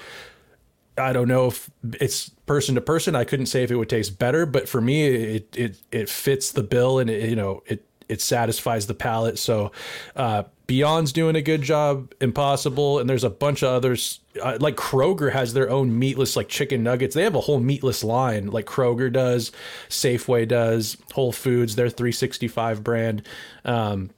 i 0.98 1.12
don't 1.12 1.28
know 1.28 1.48
if 1.48 1.70
it's 2.00 2.30
person 2.46 2.76
to 2.76 2.82
person 2.82 3.16
i 3.16 3.24
couldn't 3.24 3.48
say 3.48 3.64
if 3.64 3.72
it 3.72 3.76
would 3.76 3.90
taste 3.90 4.18
better 4.18 4.46
but 4.46 4.68
for 4.70 4.82
me 4.82 5.08
it 5.08 5.56
it 5.58 5.78
it 5.92 6.10
fits 6.10 6.52
the 6.52 6.64
bill 6.64 7.00
and 7.00 7.10
it, 7.10 7.30
you 7.30 7.36
know 7.36 7.64
it 7.66 7.84
it 8.08 8.22
satisfies 8.22 8.88
the 8.88 8.94
palate. 8.94 9.40
So 9.40 9.72
uh 10.16 10.44
beyond's 10.68 11.14
doing 11.14 11.36
a 11.36 11.42
good 11.42 11.62
job 11.62 12.14
impossible 12.20 13.00
and 13.00 13.10
there's 13.10 13.24
a 13.24 13.30
bunch 13.30 13.62
of 13.62 13.70
others 13.70 14.20
uh, 14.42 14.58
like 14.60 14.76
kroger 14.76 15.32
has 15.32 15.54
their 15.54 15.70
own 15.70 15.98
meatless 15.98 16.36
like 16.36 16.48
chicken 16.48 16.84
nuggets. 16.84 17.16
They 17.16 17.24
have 17.24 17.36
a 17.36 17.42
whole 17.42 17.60
meatless 17.60 18.04
line 18.04 18.48
like 18.48 18.66
kroger 18.66 19.12
does 19.12 19.52
safeway 19.90 20.48
does 20.48 20.98
whole 21.14 21.32
foods 21.32 21.76
their 21.76 21.90
365 21.90 22.84
brand. 22.84 23.24
Um 23.64 24.10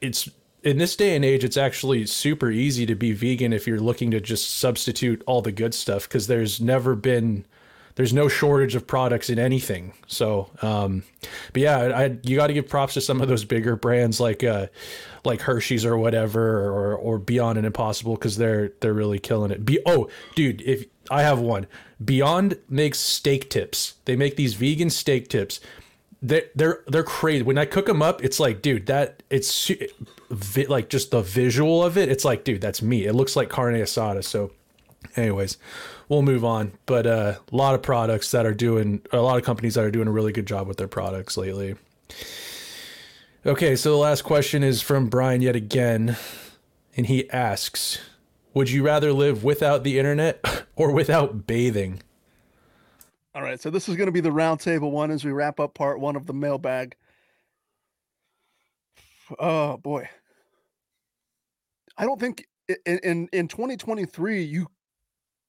it's 0.00 0.28
in 0.62 0.78
this 0.78 0.94
day 0.94 1.16
and 1.16 1.24
age 1.24 1.44
it's 1.44 1.56
actually 1.56 2.06
super 2.06 2.50
easy 2.50 2.86
to 2.86 2.94
be 2.94 3.12
vegan 3.12 3.52
if 3.52 3.66
you're 3.66 3.80
looking 3.80 4.10
to 4.10 4.20
just 4.20 4.58
substitute 4.58 5.22
all 5.26 5.42
the 5.42 5.52
good 5.52 5.74
stuff 5.74 6.08
because 6.08 6.26
there's 6.26 6.60
never 6.60 6.94
been 6.94 7.44
there's 7.94 8.12
no 8.12 8.28
shortage 8.28 8.74
of 8.74 8.86
products 8.86 9.30
in 9.30 9.38
anything 9.38 9.92
so 10.06 10.50
um 10.62 11.02
but 11.52 11.62
yeah 11.62 11.78
I, 11.78 12.18
you 12.22 12.36
got 12.36 12.48
to 12.48 12.52
give 12.52 12.68
props 12.68 12.94
to 12.94 13.00
some 13.00 13.20
of 13.20 13.28
those 13.28 13.44
bigger 13.44 13.76
brands 13.76 14.20
like 14.20 14.42
uh 14.44 14.66
like 15.24 15.40
hershey's 15.40 15.84
or 15.84 15.96
whatever 15.96 16.68
or 16.68 16.96
or 16.96 17.18
beyond 17.18 17.58
and 17.58 17.66
impossible 17.66 18.14
because 18.14 18.36
they're 18.36 18.72
they're 18.80 18.94
really 18.94 19.18
killing 19.18 19.50
it 19.50 19.64
be 19.64 19.78
oh 19.86 20.08
dude 20.34 20.62
if 20.62 20.84
i 21.10 21.22
have 21.22 21.38
one 21.38 21.66
beyond 22.04 22.58
makes 22.68 22.98
steak 22.98 23.50
tips 23.50 23.94
they 24.04 24.16
make 24.16 24.36
these 24.36 24.54
vegan 24.54 24.90
steak 24.90 25.28
tips 25.28 25.60
they're 26.22 26.44
they're 26.54 26.82
they're 26.86 27.02
crazy. 27.02 27.42
When 27.42 27.58
I 27.58 27.64
cook 27.64 27.86
them 27.86 28.00
up, 28.00 28.24
it's 28.24 28.38
like, 28.38 28.62
dude, 28.62 28.86
that 28.86 29.22
it's 29.28 29.70
like 30.68 30.88
just 30.88 31.10
the 31.10 31.20
visual 31.20 31.84
of 31.84 31.98
it. 31.98 32.08
It's 32.08 32.24
like, 32.24 32.44
dude, 32.44 32.60
that's 32.60 32.80
me. 32.80 33.04
It 33.04 33.14
looks 33.14 33.34
like 33.34 33.48
carne 33.48 33.74
asada. 33.74 34.24
So, 34.24 34.52
anyways, 35.16 35.58
we'll 36.08 36.22
move 36.22 36.44
on. 36.44 36.72
But 36.86 37.06
uh, 37.06 37.34
a 37.50 37.56
lot 37.56 37.74
of 37.74 37.82
products 37.82 38.30
that 38.30 38.46
are 38.46 38.54
doing 38.54 39.02
a 39.12 39.18
lot 39.18 39.38
of 39.38 39.44
companies 39.44 39.74
that 39.74 39.84
are 39.84 39.90
doing 39.90 40.08
a 40.08 40.12
really 40.12 40.32
good 40.32 40.46
job 40.46 40.66
with 40.66 40.76
their 40.76 40.88
products 40.88 41.36
lately. 41.36 41.76
Okay, 43.44 43.74
so 43.74 43.90
the 43.90 43.96
last 43.96 44.22
question 44.22 44.62
is 44.62 44.82
from 44.82 45.08
Brian 45.08 45.42
yet 45.42 45.56
again, 45.56 46.16
and 46.96 47.06
he 47.06 47.28
asks, 47.30 47.98
"Would 48.54 48.70
you 48.70 48.84
rather 48.84 49.12
live 49.12 49.42
without 49.42 49.82
the 49.82 49.98
internet 49.98 50.40
or 50.76 50.92
without 50.92 51.46
bathing?" 51.46 52.02
All 53.34 53.42
right, 53.42 53.60
so 53.60 53.70
this 53.70 53.88
is 53.88 53.96
going 53.96 54.06
to 54.06 54.12
be 54.12 54.20
the 54.20 54.30
roundtable 54.30 54.90
one 54.90 55.10
as 55.10 55.24
we 55.24 55.32
wrap 55.32 55.58
up 55.58 55.74
part 55.74 55.98
one 55.98 56.16
of 56.16 56.26
the 56.26 56.34
mailbag. 56.34 56.94
Oh 59.38 59.78
boy, 59.78 60.08
I 61.96 62.04
don't 62.04 62.20
think 62.20 62.46
in 62.86 62.98
in, 62.98 63.28
in 63.32 63.48
2023 63.48 64.42
you 64.42 64.68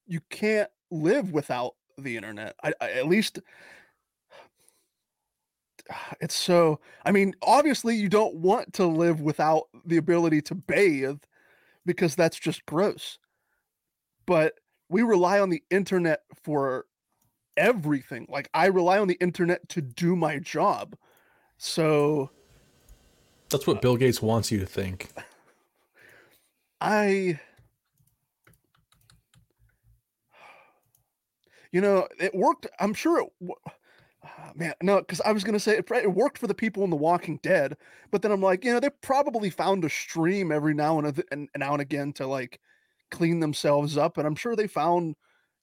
you 0.08 0.20
can't 0.30 0.70
live 0.92 1.32
without 1.32 1.74
the 1.98 2.16
internet. 2.16 2.56
I, 2.64 2.74
I 2.82 2.92
at 2.92 3.08
least 3.08 3.40
it's 6.22 6.36
so. 6.36 6.80
I 7.06 7.12
mean, 7.12 7.36
obviously 7.42 7.96
you 7.96 8.10
don't 8.10 8.36
want 8.36 8.74
to 8.74 8.86
live 8.86 9.22
without 9.22 9.64
the 9.86 9.98
ability 9.98 10.42
to 10.44 10.56
bathe 10.56 11.20
because 11.86 12.16
that's 12.16 12.40
just 12.40 12.66
gross. 12.66 13.18
But 14.26 14.54
we 14.90 15.02
rely 15.02 15.40
on 15.40 15.50
the 15.50 15.64
internet 15.70 16.22
for 16.44 16.86
everything. 17.58 18.26
Like 18.30 18.50
I 18.54 18.68
rely 18.68 19.00
on 19.00 19.08
the 19.08 19.18
internet 19.20 19.68
to 19.70 19.82
do 19.82 20.16
my 20.16 20.40
job. 20.40 20.96
So 21.58 22.30
That's 23.50 23.68
what 23.68 23.82
Bill 23.82 23.98
Gates 23.98 24.22
wants 24.22 24.52
you 24.52 24.60
to 24.60 24.66
think. 24.66 25.10
I 26.82 27.40
you 31.74 31.82
know, 31.82 32.08
it 32.22 32.36
worked. 32.36 32.68
I'm 32.80 32.96
sure 32.96 33.22
it 33.22 33.30
Ah, 34.26 34.54
man, 34.56 34.74
no, 34.82 35.00
because 35.00 35.22
I 35.22 35.32
was 35.34 35.44
gonna 35.44 35.60
say 35.60 35.78
it, 35.78 35.92
it 35.92 36.14
worked 36.14 36.38
for 36.38 36.48
the 36.48 36.54
people 36.56 36.84
in 36.84 36.90
The 36.90 36.96
Walking 36.96 37.40
Dead, 37.44 37.76
but 38.12 38.22
then 38.22 38.32
I'm 38.32 38.42
like, 38.42 38.64
you 38.66 38.74
know, 38.74 38.80
they 38.80 38.90
probably 39.02 39.50
found 39.50 39.84
a 39.86 39.90
stream 39.90 40.52
every 40.52 40.74
now 40.74 41.00
and, 41.00 41.08
and 41.32 41.50
and 41.54 41.60
now 41.60 41.74
and 41.74 41.82
again 41.82 42.14
to 42.14 42.28
like 42.28 42.60
clean 43.12 43.40
themselves 43.42 43.98
up, 43.98 44.18
and 44.18 44.28
I'm 44.28 44.36
sure 44.36 44.56
they 44.56 44.68
found, 44.68 45.16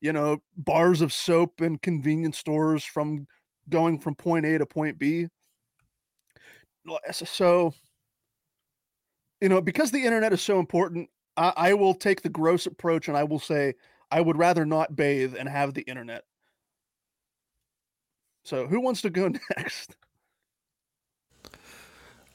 you 0.02 0.12
know, 0.12 0.38
bars 0.58 1.00
of 1.02 1.12
soap 1.12 1.60
and 1.62 1.80
convenience 1.82 2.38
stores 2.38 2.84
from 2.84 3.26
going 3.70 3.98
from 4.00 4.14
point 4.14 4.46
A 4.46 4.58
to 4.58 4.66
point 4.66 4.98
B. 4.98 5.28
So, 7.12 7.72
you 9.40 9.48
know, 9.48 9.60
because 9.60 9.90
the 9.90 10.04
internet 10.04 10.32
is 10.32 10.42
so 10.42 10.58
important, 10.58 11.08
I, 11.36 11.52
I 11.56 11.74
will 11.74 11.94
take 11.94 12.22
the 12.22 12.28
gross 12.28 12.66
approach 12.66 13.08
and 13.08 13.16
I 13.16 13.24
will 13.24 13.38
say 13.38 13.74
I 14.10 14.20
would 14.20 14.36
rather 14.36 14.66
not 14.66 14.96
bathe 14.96 15.34
and 15.38 15.48
have 15.48 15.74
the 15.74 15.82
internet. 15.82 16.24
So, 18.44 18.66
who 18.66 18.80
wants 18.80 19.02
to 19.02 19.10
go 19.10 19.28
next? 19.56 19.96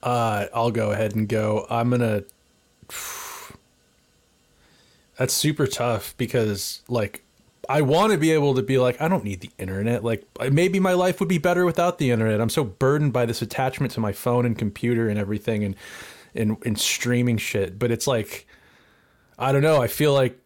Uh, 0.02 0.46
I'll 0.54 0.72
go 0.72 0.92
ahead 0.92 1.16
and 1.16 1.28
go. 1.28 1.66
I'm 1.70 1.90
gonna. 1.90 2.24
That's 5.18 5.34
super 5.34 5.66
tough 5.66 6.14
because, 6.18 6.82
like, 6.90 7.24
I 7.70 7.82
want 7.82 8.12
to 8.12 8.18
be 8.18 8.32
able 8.32 8.54
to 8.56 8.62
be 8.62 8.78
like, 8.78 9.02
I 9.02 9.08
don't 9.08 9.24
need 9.24 9.40
the 9.42 9.50
internet. 9.58 10.04
Like, 10.04 10.26
maybe 10.52 10.80
my 10.80 10.92
life 10.94 11.20
would 11.22 11.30
be 11.30 11.38
better 11.38 11.66
without 11.66 11.98
the 12.00 12.12
internet. 12.12 12.42
I'm 12.42 12.50
so 12.50 12.66
burdened 12.66 13.14
by 13.14 13.26
this 13.26 13.42
attachment 13.42 13.94
to 13.94 14.02
my 14.02 14.12
phone 14.12 14.46
and 14.46 14.58
computer 14.58 15.10
and 15.10 15.18
everything, 15.18 15.64
and 15.64 15.76
and 16.36 16.58
and 16.66 16.80
streaming 16.80 17.38
shit. 17.38 17.80
But 17.80 17.92
it's 17.92 18.08
like, 18.08 18.46
I 19.40 19.52
don't 19.52 19.64
know. 19.64 19.82
I 19.82 19.88
feel 19.88 20.14
like 20.14 20.40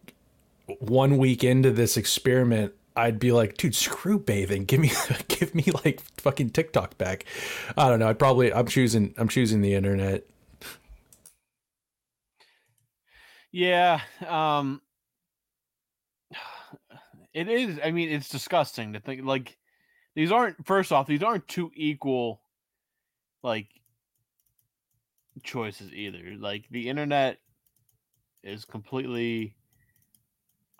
one 0.80 1.18
week 1.18 1.44
into 1.44 1.70
this 1.70 1.96
experiment, 1.96 2.72
I'd 2.96 3.18
be 3.18 3.32
like, 3.32 3.56
dude, 3.56 3.74
screw 3.74 4.18
bathing. 4.18 4.64
Give 4.64 4.80
me, 4.80 4.92
give 5.28 5.54
me 5.54 5.64
like 5.84 6.00
fucking 6.18 6.50
TikTok 6.50 6.98
back. 6.98 7.24
I 7.76 7.88
don't 7.88 7.98
know. 7.98 8.08
I'd 8.08 8.18
probably, 8.18 8.52
I'm 8.52 8.66
choosing, 8.66 9.14
I'm 9.16 9.28
choosing 9.28 9.60
the 9.60 9.74
internet. 9.74 10.24
Yeah. 13.52 14.00
Um, 14.26 14.80
it 17.32 17.48
is. 17.48 17.78
I 17.82 17.90
mean, 17.90 18.10
it's 18.10 18.28
disgusting 18.28 18.92
to 18.92 19.00
think 19.00 19.24
like 19.24 19.56
these 20.14 20.32
aren't. 20.32 20.64
First 20.66 20.92
off, 20.92 21.06
these 21.06 21.22
aren't 21.22 21.48
two 21.48 21.70
equal, 21.74 22.40
like, 23.42 23.68
choices 25.42 25.92
either. 25.92 26.36
Like 26.38 26.64
the 26.70 26.88
internet 26.88 27.38
is 28.42 28.64
completely 28.64 29.56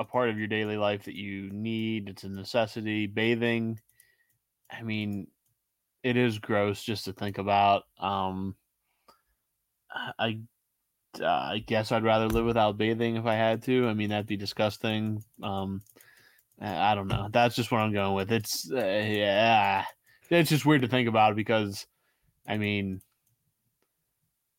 a 0.01 0.05
part 0.05 0.31
of 0.31 0.39
your 0.39 0.49
daily 0.49 0.79
life 0.79 1.05
that 1.05 1.15
you 1.15 1.51
need. 1.51 2.09
It's 2.09 2.25
a 2.25 2.29
necessity. 2.31 3.07
Bathing, 3.07 3.79
I 4.73 4.83
mean, 4.83 5.27
it 6.03 6.17
is 6.17 6.39
gross 6.39 6.83
just 6.83 7.05
to 7.05 7.13
think 7.13 7.37
about. 7.37 7.83
Um, 7.99 8.57
I, 10.19 10.39
uh, 11.21 11.27
I 11.27 11.63
guess 11.65 11.93
I'd 11.93 12.03
rather 12.03 12.29
live 12.29 12.47
without 12.47 12.79
bathing 12.79 13.17
if 13.17 13.27
I 13.27 13.35
had 13.35 13.63
to. 13.65 13.89
I 13.89 13.95
mean, 13.95 14.09
that'd 14.09 14.27
be 14.27 14.39
disgusting. 14.39 15.23
Um, 15.43 15.83
I 16.59 16.95
don't 16.95 17.09
know. 17.09 17.29
That's 17.31 17.55
just 17.55 17.71
what 17.71 17.81
I'm 17.81 17.93
going 17.93 18.15
with. 18.15 18.33
It's 18.33 18.71
uh, 18.71 18.77
yeah, 18.77 19.85
it's 20.31 20.51
just 20.51 20.65
weird 20.65 20.83
to 20.83 20.89
think 20.89 21.09
about 21.09 21.37
because, 21.37 21.87
I 22.49 22.57
mean, 22.57 23.03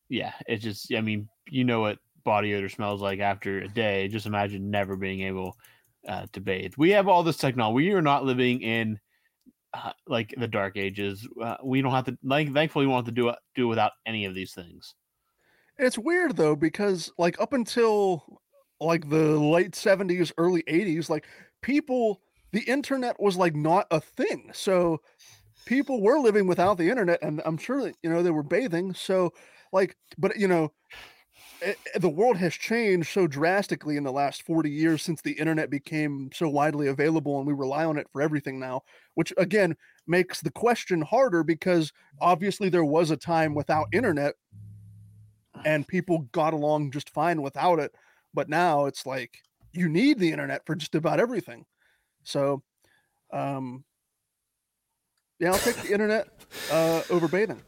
yeah, 0.08 0.34
it's 0.46 0.62
just. 0.62 0.92
I 0.94 1.00
mean, 1.00 1.28
you 1.48 1.64
know 1.64 1.80
what 1.80 1.98
body 2.24 2.54
odor 2.54 2.68
smells 2.68 3.00
like 3.00 3.20
after 3.20 3.58
a 3.58 3.68
day. 3.68 4.08
Just 4.08 4.26
imagine 4.26 4.70
never 4.70 4.96
being 4.96 5.22
able 5.22 5.56
uh, 6.06 6.26
to 6.32 6.40
bathe. 6.40 6.74
We 6.76 6.90
have 6.90 7.08
all 7.08 7.22
this 7.22 7.36
technology. 7.36 7.74
We 7.74 7.92
are 7.92 8.02
not 8.02 8.24
living 8.24 8.62
in 8.62 8.98
uh, 9.74 9.92
like 10.06 10.34
the 10.36 10.48
dark 10.48 10.76
ages. 10.76 11.26
Uh, 11.40 11.56
we 11.62 11.82
don't 11.82 11.92
have 11.92 12.06
to. 12.06 12.18
Like, 12.22 12.52
thankfully, 12.52 12.86
we 12.86 12.92
want 12.92 13.06
to 13.06 13.12
do 13.12 13.32
do 13.54 13.68
without 13.68 13.92
any 14.06 14.24
of 14.24 14.34
these 14.34 14.52
things. 14.52 14.94
It's 15.78 15.98
weird 15.98 16.36
though 16.36 16.54
because 16.54 17.10
like 17.18 17.40
up 17.40 17.52
until 17.52 18.40
like 18.80 19.08
the 19.08 19.38
late 19.38 19.72
70s, 19.72 20.32
early 20.38 20.62
80s, 20.64 21.08
like 21.08 21.26
people 21.62 22.20
the 22.52 22.60
internet 22.60 23.18
was 23.20 23.36
like 23.36 23.54
not 23.54 23.86
a 23.90 24.00
thing. 24.00 24.50
So 24.52 25.00
people 25.64 26.02
were 26.02 26.18
living 26.18 26.46
without 26.46 26.76
the 26.76 26.90
internet 26.90 27.20
and 27.22 27.40
I'm 27.44 27.56
sure 27.56 27.82
that 27.82 27.96
you 28.02 28.10
know 28.10 28.22
they 28.22 28.30
were 28.30 28.42
bathing. 28.42 28.92
So 28.94 29.32
like 29.72 29.96
but 30.18 30.36
you 30.36 30.48
know 30.48 30.72
the 31.96 32.08
world 32.08 32.36
has 32.36 32.54
changed 32.54 33.08
so 33.08 33.26
drastically 33.26 33.96
in 33.96 34.04
the 34.04 34.12
last 34.12 34.42
40 34.42 34.70
years 34.70 35.02
since 35.02 35.20
the 35.22 35.32
internet 35.32 35.70
became 35.70 36.30
so 36.32 36.48
widely 36.48 36.88
available 36.88 37.38
and 37.38 37.46
we 37.46 37.52
rely 37.52 37.84
on 37.84 37.98
it 37.98 38.08
for 38.12 38.20
everything 38.20 38.58
now 38.58 38.82
which 39.14 39.32
again 39.36 39.76
makes 40.06 40.40
the 40.40 40.50
question 40.50 41.00
harder 41.02 41.44
because 41.44 41.92
obviously 42.20 42.68
there 42.68 42.84
was 42.84 43.10
a 43.10 43.16
time 43.16 43.54
without 43.54 43.86
internet 43.92 44.34
and 45.64 45.86
people 45.88 46.28
got 46.32 46.52
along 46.52 46.90
just 46.90 47.10
fine 47.10 47.42
without 47.42 47.78
it 47.78 47.92
but 48.34 48.48
now 48.48 48.86
it's 48.86 49.06
like 49.06 49.38
you 49.72 49.88
need 49.88 50.18
the 50.18 50.30
internet 50.30 50.64
for 50.66 50.74
just 50.74 50.94
about 50.94 51.18
everything. 51.18 51.64
So 52.24 52.62
um 53.32 53.84
yeah 55.38 55.50
i'll 55.50 55.58
take 55.58 55.76
the 55.76 55.90
internet 55.90 56.28
uh 56.70 57.02
over 57.08 57.26
bathing 57.26 57.60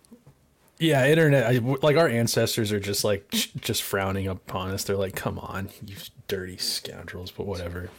yeah, 0.78 1.06
internet. 1.06 1.46
I, 1.46 1.58
like 1.82 1.96
our 1.96 2.08
ancestors 2.08 2.72
are 2.72 2.80
just 2.80 3.04
like 3.04 3.28
just 3.30 3.82
frowning 3.82 4.26
upon 4.26 4.70
us. 4.70 4.84
They're 4.84 4.96
like, 4.96 5.14
"Come 5.14 5.38
on, 5.38 5.70
you 5.84 5.96
dirty 6.28 6.56
scoundrels!" 6.56 7.30
But 7.30 7.46
whatever. 7.46 7.90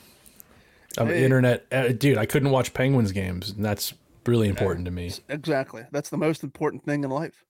Um, 0.98 1.08
hey. 1.08 1.24
Internet, 1.24 1.66
uh, 1.72 1.90
dude. 1.90 2.18
I 2.18 2.26
couldn't 2.26 2.52
watch 2.52 2.74
Penguins 2.74 3.12
games, 3.12 3.50
and 3.52 3.64
that's 3.64 3.94
really 4.26 4.48
important 4.48 4.86
to 4.86 4.92
me. 4.92 5.12
Exactly, 5.30 5.84
that's 5.92 6.10
the 6.10 6.18
most 6.18 6.44
important 6.44 6.84
thing 6.84 7.04
in 7.04 7.10
life. 7.10 7.46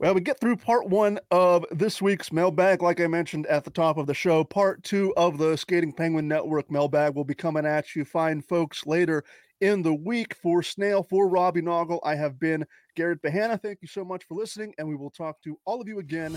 Well, 0.00 0.14
we 0.14 0.22
get 0.22 0.40
through 0.40 0.56
part 0.56 0.88
one 0.88 1.18
of 1.30 1.66
this 1.70 2.00
week's 2.00 2.32
mailbag. 2.32 2.80
Like 2.80 3.00
I 3.02 3.06
mentioned 3.06 3.46
at 3.48 3.64
the 3.64 3.70
top 3.70 3.98
of 3.98 4.06
the 4.06 4.14
show, 4.14 4.42
part 4.42 4.82
two 4.82 5.12
of 5.14 5.36
the 5.36 5.56
Skating 5.56 5.92
Penguin 5.92 6.26
Network 6.26 6.70
mailbag 6.70 7.14
will 7.14 7.24
be 7.24 7.34
coming 7.34 7.66
at 7.66 7.94
you 7.94 8.06
fine 8.06 8.40
folks 8.40 8.86
later 8.86 9.24
in 9.60 9.82
the 9.82 9.92
week. 9.92 10.34
For 10.34 10.62
Snail, 10.62 11.02
for 11.02 11.28
Robbie 11.28 11.60
Noggle, 11.60 12.00
I 12.02 12.14
have 12.14 12.40
been 12.40 12.64
Garrett 12.94 13.22
Bahana. 13.22 13.60
Thank 13.60 13.78
you 13.82 13.88
so 13.88 14.04
much 14.04 14.24
for 14.24 14.34
listening, 14.34 14.74
and 14.78 14.88
we 14.88 14.96
will 14.96 15.10
talk 15.10 15.40
to 15.42 15.58
all 15.64 15.80
of 15.80 15.88
you 15.88 15.98
again 15.98 16.36